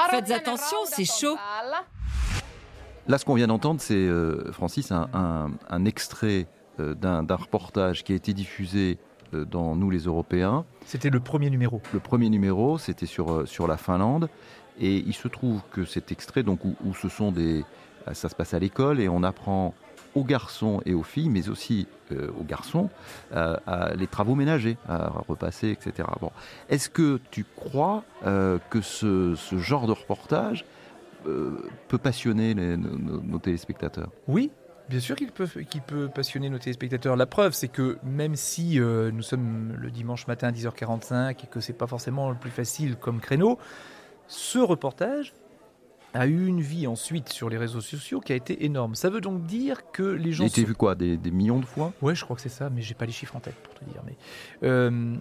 Faites 0.09 0.31
attention, 0.31 0.77
c'est 0.87 1.05
chaud. 1.05 1.37
Là, 3.07 3.19
ce 3.19 3.25
qu'on 3.25 3.35
vient 3.35 3.45
d'entendre, 3.45 3.79
c'est, 3.81 3.93
euh, 3.93 4.51
Francis, 4.51 4.91
un, 4.91 5.07
un- 5.13 5.51
un 5.69 5.85
extrait 5.85 6.47
euh, 6.79 6.95
d'un 6.95 7.21
d'un 7.21 7.35
reportage 7.35 8.03
qui 8.03 8.13
a 8.13 8.15
été 8.15 8.33
diffusé 8.33 8.97
dans 9.43 9.75
Nous 9.75 9.89
les 9.89 9.99
Européens. 10.05 10.63
C'était 10.85 11.09
le 11.09 11.19
premier 11.19 11.49
numéro. 11.49 11.81
Le 11.93 11.99
premier 11.99 12.29
numéro, 12.29 12.77
c'était 12.77 13.05
sur, 13.05 13.31
euh, 13.33 13.45
sur 13.45 13.67
la 13.67 13.75
Finlande. 13.75 14.29
Et 14.79 14.97
il 14.97 15.13
se 15.13 15.27
trouve 15.27 15.61
que 15.71 15.83
cet 15.85 16.11
extrait, 16.11 16.43
donc, 16.43 16.63
où, 16.63 16.75
où 16.85 16.93
ce 16.93 17.09
sont 17.09 17.31
des. 17.31 17.63
euh, 18.07 18.13
Ça 18.13 18.29
se 18.29 18.35
passe 18.35 18.53
à 18.53 18.59
l'école 18.59 18.99
et 18.99 19.09
on 19.09 19.23
apprend 19.23 19.73
aux 20.15 20.23
garçons 20.23 20.81
et 20.85 20.93
aux 20.93 21.03
filles, 21.03 21.29
mais 21.29 21.49
aussi 21.49 21.87
euh, 22.13 22.29
aux 22.39 22.43
garçons, 22.45 22.89
euh, 23.33 23.57
à 23.67 23.93
les 23.95 24.07
travaux 24.07 24.35
ménagers, 24.35 24.77
à 24.87 25.09
repasser, 25.27 25.69
etc. 25.71 26.07
Bon. 26.21 26.31
Est-ce 26.69 26.89
que 26.89 27.19
tu 27.31 27.45
crois 27.55 28.03
euh, 28.25 28.57
que 28.69 28.79
ce, 28.79 29.35
ce 29.35 29.57
genre 29.57 29.87
de 29.87 29.91
reportage 29.91 30.63
peut 31.23 31.97
passionner 31.97 32.53
les- 32.53 32.77
nos 32.77 33.39
téléspectateurs? 33.39 34.09
Oui, 34.27 34.51
bien 34.89 34.99
sûr 34.99 35.15
qu'il 35.15 35.31
peut, 35.31 36.09
passionner 36.13 36.49
nos 36.49 36.57
téléspectateurs. 36.59 37.15
La 37.15 37.25
preuve, 37.25 37.53
c'est 37.53 37.67
que 37.67 37.97
même 38.03 38.35
si 38.35 38.79
euh, 38.79 39.11
nous 39.11 39.21
sommes 39.23 39.73
le 39.79 39.89
dimanche 39.91 40.27
matin 40.27 40.47
à 40.49 40.51
10h45 40.51 41.31
et 41.43 41.47
que 41.47 41.59
c'est 41.59 41.73
pas 41.73 41.87
forcément 41.87 42.29
le 42.29 42.35
plus 42.35 42.51
facile 42.51 42.95
comme 42.95 43.19
créneau, 43.19 43.57
ce 44.27 44.59
reportage 44.59 45.33
a 46.13 46.27
eu 46.27 46.47
une 46.47 46.61
vie 46.61 46.87
ensuite 46.87 47.27
sur 47.29 47.49
les 47.49 47.57
réseaux 47.57 47.81
sociaux 47.81 48.21
qui 48.21 48.31
a 48.31 48.35
été 48.37 48.63
énorme. 48.63 48.95
Ça 48.95 49.09
veut 49.09 49.19
donc 49.19 49.45
dire 49.45 49.91
que 49.91 50.03
les 50.03 50.29
Il 50.29 50.33
gens 50.33 50.43
a 50.45 50.47
été 50.47 50.61
sont- 50.61 50.67
vu 50.67 50.73
quoi 50.75 50.95
des, 50.95 51.17
des 51.17 51.31
millions 51.31 51.59
de 51.59 51.65
fois? 51.65 51.91
Ouais, 52.01 52.15
je 52.15 52.23
crois 52.23 52.37
que 52.37 52.41
c'est 52.41 52.47
ça, 52.49 52.69
mais 52.69 52.81
j'ai 52.81 52.93
pas 52.95 53.05
les 53.05 53.11
chiffres 53.11 53.35
en 53.35 53.41
tête 53.41 53.55
pour 53.55 53.73
te 53.73 53.83
dire. 53.83 54.01
Mais, 54.05 54.15
euh, 54.63 55.15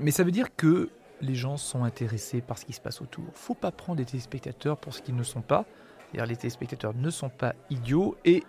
mais 0.00 0.10
ça 0.10 0.24
veut 0.24 0.30
dire 0.30 0.56
que 0.56 0.88
les 1.20 1.34
gens 1.34 1.58
sont 1.58 1.84
intéressés 1.84 2.40
par 2.40 2.56
ce 2.56 2.64
qui 2.64 2.72
se 2.72 2.80
passe 2.80 3.02
autour. 3.02 3.24
Faut 3.34 3.54
pas 3.54 3.70
prendre 3.70 3.98
les 3.98 4.06
téléspectateurs 4.06 4.78
pour 4.78 4.94
ce 4.94 5.02
qu'ils 5.02 5.14
ne 5.16 5.22
sont 5.22 5.42
pas. 5.42 5.66
Les 6.14 6.36
téléspectateurs 6.36 6.94
ne 6.94 7.10
sont 7.10 7.28
pas 7.28 7.54
idiots 7.68 8.16
et 8.24 8.42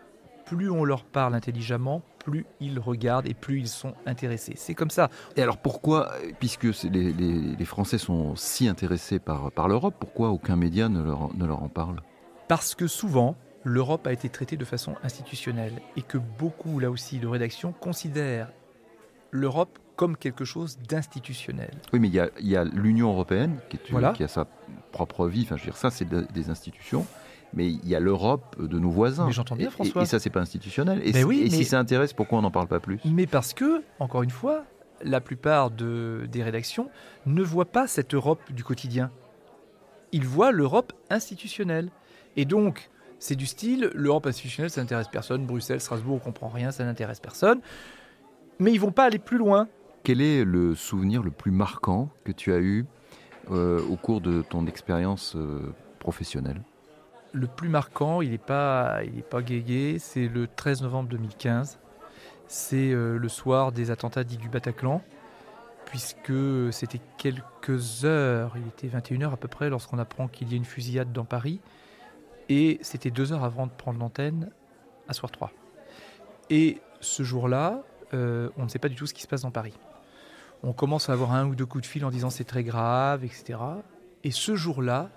plus 0.46 0.70
on 0.70 0.84
leur 0.84 1.04
parle 1.04 1.34
intelligemment, 1.36 2.02
plus 2.20 2.46
ils 2.60 2.80
regardent 2.80 3.28
et 3.28 3.34
plus 3.34 3.60
ils 3.60 3.68
sont 3.68 3.94
intéressés. 4.06 4.54
C'est 4.56 4.74
comme 4.76 4.90
ça. 4.90 5.10
Et 5.36 5.42
alors 5.42 5.58
pourquoi, 5.58 6.12
puisque 6.40 6.64
les, 6.84 7.14
les- 7.14 7.56
les 7.56 7.66
Français 7.66 7.98
sont 7.98 8.36
si 8.36 8.68
intéressés 8.68 9.20
par, 9.20 9.52
par 9.52 9.68
l'Europe, 9.68 9.96
pourquoi 10.00 10.30
aucun 10.30 10.56
média 10.56 10.90
ne 10.90 11.02
leur, 11.02 11.36
ne 11.36 11.46
leur 11.46 11.64
en 11.64 11.70
parle? 11.70 12.02
Parce 12.48 12.76
que 12.76 12.88
souvent, 12.88 13.36
l'Europe 13.64 14.06
a 14.08 14.14
été 14.14 14.28
traitée 14.30 14.58
de 14.58 14.66
façon 14.66 14.96
institutionnelle 15.04 15.74
et 15.96 16.02
que 16.02 16.18
beaucoup, 16.18 16.80
là 16.80 16.92
aussi, 16.92 17.20
de 17.20 17.28
rédactions 17.28 17.72
considèrent 17.72 18.52
l'Europe 19.32 19.80
comme 19.96 20.18
quelque 20.18 20.46
chose 20.46 20.78
d'institutionnel. 20.90 21.72
Oui, 21.94 22.00
mais 22.00 22.08
il 22.08 22.14
y 22.14 22.20
a, 22.20 22.30
il 22.40 22.48
y 22.48 22.56
a 22.58 22.64
l'Union 22.64 23.10
européenne 23.12 23.60
qui, 23.70 23.78
est- 23.78 23.92
Voilà. 23.92 24.14
qui 24.14 24.24
a 24.24 24.28
sa 24.28 24.46
propre 24.92 25.28
vie. 25.28 25.44
Enfin, 25.44 25.56
je 25.58 25.62
veux 25.64 25.68
dire, 25.72 25.78
ça, 25.78 25.90
c'est 25.92 26.10
de- 26.10 26.26
des 26.34 26.50
institutions. 26.50 27.06
Mais 27.54 27.68
il 27.70 27.88
y 27.88 27.96
a 27.96 28.00
l'Europe 28.00 28.56
de 28.62 28.80
nos 28.80 28.90
voisins. 28.90 29.26
Mais 29.26 29.32
j'entends 29.34 29.56
bien, 29.56 29.68
Et- 29.68 29.72
François. 29.72 30.02
Et, 30.02 30.04
et 30.04 30.08
ça, 30.08 30.20
c'est 30.20 30.30
pas 30.30 30.40
institutionnel. 30.40 31.02
Et, 31.04 31.12
si- 31.14 31.24
oui, 31.24 31.40
et 31.42 31.44
mais- 31.44 31.50
si 31.50 31.66
ça 31.66 31.80
intéresse, 31.80 32.14
pourquoi 32.14 32.40
on 32.40 32.42
n'en 32.42 32.52
parle 32.52 32.68
pas 32.68 32.80
plus? 32.80 33.00
Mais 33.06 33.28
parce 33.28 33.54
que, 33.54 33.84
encore 34.00 34.24
une 34.24 34.30
fois, 34.30 34.64
la 35.04 35.20
plupart 35.20 35.70
de- 35.72 36.28
des 36.32 36.44
rédactions 36.44 36.90
ne 37.26 37.42
voient 37.44 37.66
pas 37.72 37.88
cette 37.88 38.14
Europe 38.14 38.40
du 38.52 38.64
quotidien. 38.64 39.12
Ils 40.14 40.26
voient 40.26 40.52
l'Europe 40.52 40.94
institutionnelle. 41.10 41.90
Et 42.38 42.46
donc, 42.46 42.90
c'est 43.20 43.36
du 43.36 43.46
style, 43.46 43.92
l'Europe 43.96 44.28
institutionnelle, 44.28 44.70
ça 44.70 44.82
n'intéresse 44.82 45.08
personne. 45.10 45.46
Bruxelles, 45.46 45.82
Strasbourg, 45.82 46.16
on 46.16 46.20
comprend 46.20 46.48
rien, 46.50 46.72
ça 46.72 46.86
n'intéresse 46.86 47.20
personne. 47.20 47.60
Mais 48.60 48.72
ils 48.72 48.80
vont 48.80 48.92
pas 48.92 49.06
aller 49.06 49.20
plus 49.20 49.38
loin. 49.38 49.68
Quel 50.04 50.22
est 50.22 50.44
le 50.44 50.74
souvenir 50.76 51.22
le 51.24 51.32
plus 51.32 51.52
marquant 51.52 52.10
que 52.24 52.32
tu 52.32 52.54
as 52.54 52.60
eu 52.60 52.86
euh, 53.52 53.82
au 53.90 53.96
cours 53.98 54.22
de 54.22 54.42
ton 54.42 54.66
expérience 54.68 55.36
euh, 55.36 55.60
professionnelle? 56.00 56.62
Le 57.34 57.48
plus 57.48 57.70
marquant, 57.70 58.22
il 58.22 58.32
n'est 58.32 58.38
pas, 58.38 59.02
il 59.04 60.00
c'est 60.00 60.28
le 60.28 60.48
13 60.48 60.82
novembre 60.82 61.10
2015. 61.10 61.80
C'est 62.48 62.92
euh, 62.92 63.18
le 63.18 63.30
soir 63.30 63.72
des 63.72 63.92
attentats 63.92 64.26
dits 64.26 64.38
du 64.38 64.50
Bataclan, 64.50 65.02
puisque 65.86 66.34
c'était 66.72 67.00
quelques 67.18 68.04
heures, 68.04 68.58
il 68.58 68.68
était 68.68 68.88
21h 68.88 69.32
à 69.32 69.38
peu 69.38 69.48
près, 69.48 69.70
lorsqu'on 69.70 69.98
apprend 70.00 70.28
qu'il 70.28 70.50
y 70.50 70.54
a 70.54 70.58
une 70.58 70.66
fusillade 70.66 71.14
dans 71.14 71.24
Paris. 71.24 71.62
Et 72.50 72.80
c'était 72.82 73.12
deux 73.12 73.32
heures 73.32 73.46
avant 73.46 73.66
de 73.66 73.72
prendre 73.72 73.98
l'antenne 74.00 74.50
à 75.08 75.14
Soir 75.14 75.32
3. 75.32 75.52
Et 76.50 76.82
ce 77.00 77.24
jour-là, 77.24 77.84
euh, 78.14 78.50
on 78.58 78.64
ne 78.64 78.68
sait 78.68 78.80
pas 78.80 78.90
du 78.90 78.96
tout 78.96 79.08
ce 79.08 79.14
qui 79.14 79.22
se 79.22 79.28
passe 79.28 79.44
dans 79.44 79.52
Paris. 79.52 79.74
On 80.64 80.74
commence 80.74 81.10
à 81.10 81.14
avoir 81.14 81.32
un 81.32 81.48
ou 81.48 81.56
deux 81.56 81.66
coups 81.66 81.84
de 81.84 81.88
fil 81.88 82.04
en 82.04 82.12
disant 82.12 82.30
c'est 82.30 82.44
très 82.44 82.64
grave, 82.66 83.24
etc. 83.24 83.58
Et 84.26 84.32
ce 84.32 84.56
jour-là, 84.56 85.10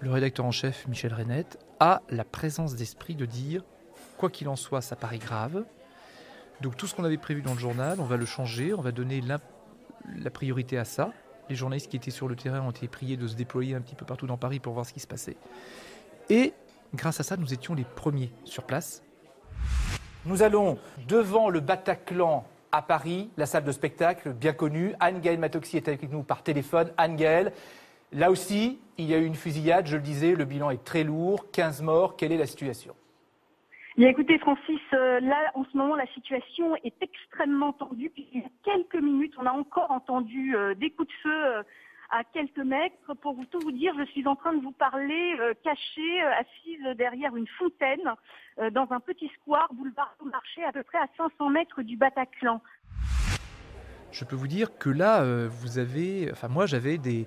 le 0.00 0.10
rédacteur 0.10 0.44
en 0.44 0.50
chef, 0.50 0.86
Michel 0.88 1.14
Renette, 1.14 1.58
a 1.80 2.02
la 2.10 2.24
présence 2.24 2.74
d'esprit 2.74 3.14
de 3.14 3.26
dire 3.26 3.62
quoi 4.16 4.30
qu'il 4.30 4.48
en 4.48 4.56
soit, 4.56 4.80
ça 4.80 4.96
paraît 4.96 5.18
grave. 5.18 5.64
Donc 6.60 6.76
tout 6.76 6.86
ce 6.86 6.94
qu'on 6.94 7.04
avait 7.04 7.18
prévu 7.18 7.42
dans 7.42 7.52
le 7.52 7.58
journal, 7.58 8.00
on 8.00 8.04
va 8.04 8.16
le 8.16 8.26
changer, 8.26 8.72
on 8.72 8.80
va 8.80 8.92
donner 8.92 9.22
la 9.22 10.30
priorité 10.30 10.78
à 10.78 10.84
ça. 10.84 11.12
Les 11.48 11.54
journalistes 11.54 11.90
qui 11.90 11.96
étaient 11.96 12.10
sur 12.10 12.28
le 12.28 12.36
terrain 12.36 12.60
ont 12.60 12.70
été 12.70 12.88
priés 12.88 13.16
de 13.16 13.26
se 13.26 13.36
déployer 13.36 13.74
un 13.74 13.80
petit 13.80 13.94
peu 13.94 14.04
partout 14.04 14.26
dans 14.26 14.36
Paris 14.36 14.58
pour 14.58 14.72
voir 14.72 14.86
ce 14.86 14.92
qui 14.92 15.00
se 15.00 15.06
passait. 15.06 15.36
Et 16.28 16.54
grâce 16.94 17.20
à 17.20 17.22
ça, 17.22 17.36
nous 17.36 17.52
étions 17.52 17.74
les 17.74 17.84
premiers 17.84 18.32
sur 18.44 18.64
place. 18.64 19.02
Nous 20.24 20.42
allons 20.42 20.78
devant 21.06 21.50
le 21.50 21.60
Bataclan 21.60 22.44
à 22.72 22.82
Paris, 22.82 23.30
la 23.36 23.46
salle 23.46 23.64
de 23.64 23.72
spectacle 23.72 24.32
bien 24.32 24.52
connue. 24.52 24.94
Anne-Gaëlle 24.98 25.38
Matoxy 25.38 25.76
est 25.76 25.88
avec 25.88 26.10
nous 26.10 26.24
par 26.24 26.42
téléphone. 26.42 26.90
Anne-Gaëlle, 26.96 27.52
Là 28.12 28.30
aussi, 28.30 28.78
il 28.98 29.06
y 29.06 29.14
a 29.14 29.18
eu 29.18 29.24
une 29.24 29.34
fusillade, 29.34 29.86
je 29.86 29.96
le 29.96 30.02
disais, 30.02 30.34
le 30.34 30.44
bilan 30.44 30.70
est 30.70 30.84
très 30.84 31.04
lourd, 31.04 31.50
15 31.50 31.82
morts. 31.82 32.16
Quelle 32.16 32.32
est 32.32 32.38
la 32.38 32.46
situation? 32.46 32.94
Écoutez 33.98 34.38
Francis, 34.38 34.80
euh, 34.92 35.20
là 35.20 35.36
en 35.54 35.64
ce 35.64 35.74
moment 35.74 35.96
la 35.96 36.06
situation 36.08 36.76
est 36.84 36.94
extrêmement 37.00 37.72
tendue. 37.72 38.10
Puis, 38.10 38.28
il 38.32 38.40
y 38.40 38.44
a 38.44 38.48
quelques 38.62 39.02
minutes, 39.02 39.32
on 39.38 39.46
a 39.46 39.52
encore 39.52 39.90
entendu 39.90 40.54
euh, 40.54 40.74
des 40.74 40.90
coups 40.90 41.08
de 41.08 41.14
feu 41.22 41.44
euh, 41.46 41.62
à 42.10 42.22
quelques 42.22 42.58
mètres. 42.58 43.14
Pour 43.22 43.36
tout 43.50 43.58
vous 43.60 43.72
dire, 43.72 43.94
je 43.98 44.04
suis 44.12 44.26
en 44.26 44.36
train 44.36 44.52
de 44.52 44.62
vous 44.62 44.72
parler 44.72 45.34
cachée, 45.64 46.20
assise 46.38 46.96
derrière 46.96 47.34
une 47.34 47.48
fontaine, 47.58 48.14
dans 48.70 48.86
un 48.90 49.00
petit 49.00 49.28
square, 49.40 49.68
boulevard 49.72 50.14
du 50.22 50.30
marché, 50.30 50.62
à 50.62 50.70
peu 50.70 50.84
près 50.84 50.98
à 50.98 51.08
500 51.16 51.50
mètres 51.50 51.82
du 51.82 51.96
Bataclan. 51.96 52.62
Je 54.12 54.24
peux 54.24 54.36
vous 54.36 54.46
dire 54.46 54.78
que 54.78 54.88
là, 54.88 55.48
vous 55.48 55.78
avez, 55.78 56.28
enfin 56.30 56.46
moi 56.46 56.66
j'avais 56.66 56.96
des, 56.96 57.26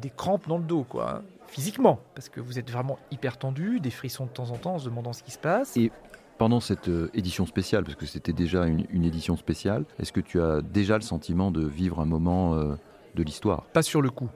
des 0.00 0.10
crampes 0.10 0.48
dans 0.48 0.58
le 0.58 0.64
dos, 0.64 0.84
quoi, 0.84 1.16
hein, 1.16 1.22
physiquement, 1.46 2.00
parce 2.14 2.28
que 2.28 2.40
vous 2.40 2.58
êtes 2.58 2.70
vraiment 2.70 2.98
hyper 3.10 3.38
tendu, 3.38 3.80
des 3.80 3.90
frissons 3.90 4.26
de 4.26 4.30
temps 4.30 4.50
en 4.50 4.56
temps 4.56 4.74
en 4.74 4.78
se 4.78 4.86
demandant 4.86 5.12
ce 5.12 5.22
qui 5.22 5.30
se 5.30 5.38
passe. 5.38 5.76
Et 5.76 5.92
pendant 6.38 6.60
cette 6.60 6.88
euh, 6.88 7.10
édition 7.14 7.46
spéciale, 7.46 7.84
parce 7.84 7.96
que 7.96 8.06
c'était 8.06 8.32
déjà 8.32 8.66
une, 8.66 9.04
édition 9.04 9.36
spéciale, 9.36 9.84
est-ce 9.98 10.12
que 10.12 10.20
tu 10.20 10.40
as 10.40 10.62
déjà 10.62 10.96
le 10.96 11.02
sentiment 11.02 11.50
de 11.50 11.64
vivre 11.64 12.00
un 12.00 12.04
moment 12.06 12.54
euh, 12.54 12.74
de 13.14 13.22
l'histoire? 13.22 13.62
Pas 13.72 13.82
sur 13.82 14.02
le 14.02 14.10
coup. 14.10 14.28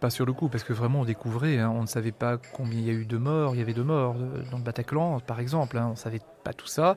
Pas 0.00 0.10
sur 0.10 0.26
le 0.26 0.32
coup, 0.32 0.48
parce 0.48 0.64
que 0.64 0.72
vraiment 0.72 1.02
on 1.02 1.04
découvrait, 1.04 1.58
hein, 1.58 1.70
on 1.70 1.82
ne 1.82 1.86
savait 1.86 2.10
pas 2.10 2.38
combien 2.54 2.80
il 2.80 2.86
y 2.86 2.90
a 2.90 2.94
eu 2.94 3.04
de 3.04 3.18
morts, 3.18 3.54
il 3.54 3.58
y 3.58 3.62
avait 3.62 3.74
de 3.74 3.82
morts 3.82 4.16
euh, 4.18 4.42
dans 4.50 4.58
le 4.58 4.64
Bataclan 4.64 5.20
par 5.20 5.38
exemple, 5.38 5.78
hein, 5.78 5.86
on 5.88 5.90
ne 5.90 5.96
savait 5.96 6.20
pas 6.42 6.52
tout 6.52 6.66
ça. 6.66 6.96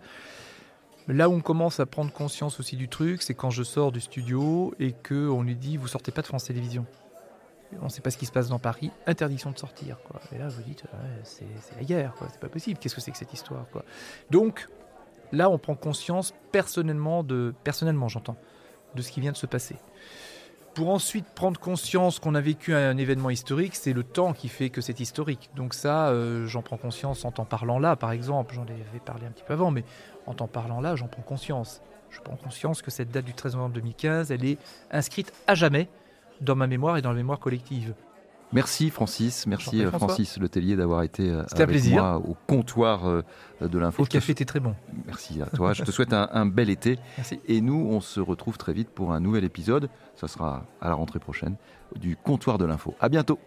Là 1.08 1.30
où 1.30 1.34
on 1.34 1.42
commence 1.42 1.80
à 1.80 1.86
prendre 1.86 2.12
conscience 2.12 2.60
aussi 2.60 2.78
du 2.78 2.88
truc, 2.88 3.22
c'est 3.22 3.36
quand 3.36 3.52
je 3.52 3.62
sors 3.62 3.92
du 3.92 4.02
studio 4.02 4.74
et 4.80 4.94
qu'on 5.08 5.44
lui 5.44 5.56
dit 5.56 5.78
vous 5.78 5.88
sortez 5.88 6.12
pas 6.12 6.22
de 6.22 6.28
France 6.28 6.46
Télévisions 6.46 6.88
on 7.82 7.86
ne 7.86 7.90
sait 7.90 8.02
pas 8.02 8.12
ce 8.12 8.18
qui 8.18 8.26
se 8.26 8.32
passe 8.32 8.50
dans 8.50 8.60
Paris, 8.60 8.92
interdiction 9.08 9.52
de 9.52 9.58
sortir. 9.58 9.98
Quoi. 10.04 10.20
Et 10.34 10.38
là, 10.38 10.48
vous 10.48 10.62
dites, 10.64 10.84
c'est 11.24 11.46
la 11.78 11.84
guerre, 11.84 12.14
c'est 12.32 12.40
pas 12.40 12.50
possible, 12.50 12.80
qu'est-ce 12.80 12.96
que 12.96 13.02
c'est 13.02 13.12
que 13.12 13.18
cette 13.18 13.34
histoire 13.34 13.66
quoi. 13.72 13.84
Donc, 14.30 14.68
là, 15.32 15.50
on 15.50 15.58
prend 15.58 15.76
conscience 15.76 16.34
personnellement, 16.52 17.24
de, 17.24 17.54
personnellement 17.64 18.08
j'entends, 18.08 18.38
de 18.96 19.02
ce 19.02 19.12
qui 19.12 19.22
vient 19.22 19.32
de 19.32 19.38
se 19.38 19.46
passer. 19.46 19.76
Pour 20.74 20.90
ensuite 20.90 21.26
prendre 21.36 21.58
conscience 21.58 22.20
qu'on 22.20 22.36
a 22.36 22.42
vécu 22.42 22.74
un 22.74 22.98
événement 22.98 23.30
historique, 23.30 23.76
c'est 23.76 23.94
le 23.94 24.04
temps 24.04 24.34
qui 24.34 24.50
fait 24.50 24.70
que 24.70 24.82
c'est 24.82 25.00
historique. 25.00 25.50
Donc 25.56 25.74
ça, 25.74 26.10
euh, 26.10 26.48
j'en 26.48 26.62
prends 26.62 26.76
conscience 26.76 27.24
en 27.24 27.32
t'en 27.32 27.46
parlant 27.46 27.80
là, 27.80 27.96
par 27.96 28.12
exemple. 28.12 28.54
J'en 28.54 28.64
avais 28.64 29.00
parlé 29.06 29.26
un 29.26 29.32
petit 29.32 29.46
peu 29.46 29.54
avant, 29.54 29.72
mais 29.72 29.86
en 30.26 30.34
t'en 30.34 30.48
parlant 30.48 30.82
là, 30.82 30.98
j'en 30.98 31.08
prends 31.08 31.22
conscience. 31.22 31.82
Je 32.10 32.20
prends 32.20 32.36
conscience 32.36 32.82
que 32.82 32.92
cette 32.92 33.10
date 33.10 33.24
du 33.24 33.34
13 33.34 33.56
novembre 33.56 33.76
2015, 33.76 34.32
elle 34.32 34.44
est 34.44 34.58
inscrite 34.92 35.32
à 35.48 35.56
jamais 35.56 35.88
dans 36.42 36.56
ma 36.56 36.68
mémoire 36.68 36.98
et 36.98 37.02
dans 37.02 37.12
la 37.12 37.16
mémoire 37.16 37.40
collective. 37.40 37.94
Merci 38.54 38.90
Francis, 38.90 39.48
merci 39.48 39.84
euh, 39.84 39.92
Francis 39.92 40.38
Letellier 40.40 40.76
d'avoir 40.76 41.04
été 41.04 41.30
euh, 41.30 41.44
avec 41.56 41.86
moi 41.90 42.18
au 42.18 42.38
comptoir 42.48 43.08
euh, 43.08 43.24
de 43.60 43.78
l'info. 43.80 44.04
Le 44.04 44.08
café 44.08 44.32
était 44.32 44.46
très 44.46 44.60
bon. 44.60 44.76
Merci 45.06 45.42
à 45.42 45.48
toi, 45.48 45.74
je 45.74 45.84
te 45.84 45.92
souhaite 45.92 46.14
un, 46.14 46.46
bel 46.46 46.70
été. 46.70 46.98
Merci. 47.18 47.40
Et 47.48 47.60
nous, 47.60 47.88
on 47.90 48.02
se 48.02 48.20
retrouve 48.20 48.58
très 48.58 48.74
vite 48.74 48.90
pour 48.90 49.14
un 49.14 49.20
nouvel 49.20 49.44
épisode, 49.44 49.90
ça 50.16 50.28
sera 50.28 50.66
à 50.80 50.90
la 50.90 50.96
rentrée 50.96 51.20
prochaine, 51.20 51.56
du 51.96 52.16
comptoir 52.16 52.58
de 52.58 52.66
l'info. 52.66 52.96
À 53.00 53.10
bientôt. 53.10 53.40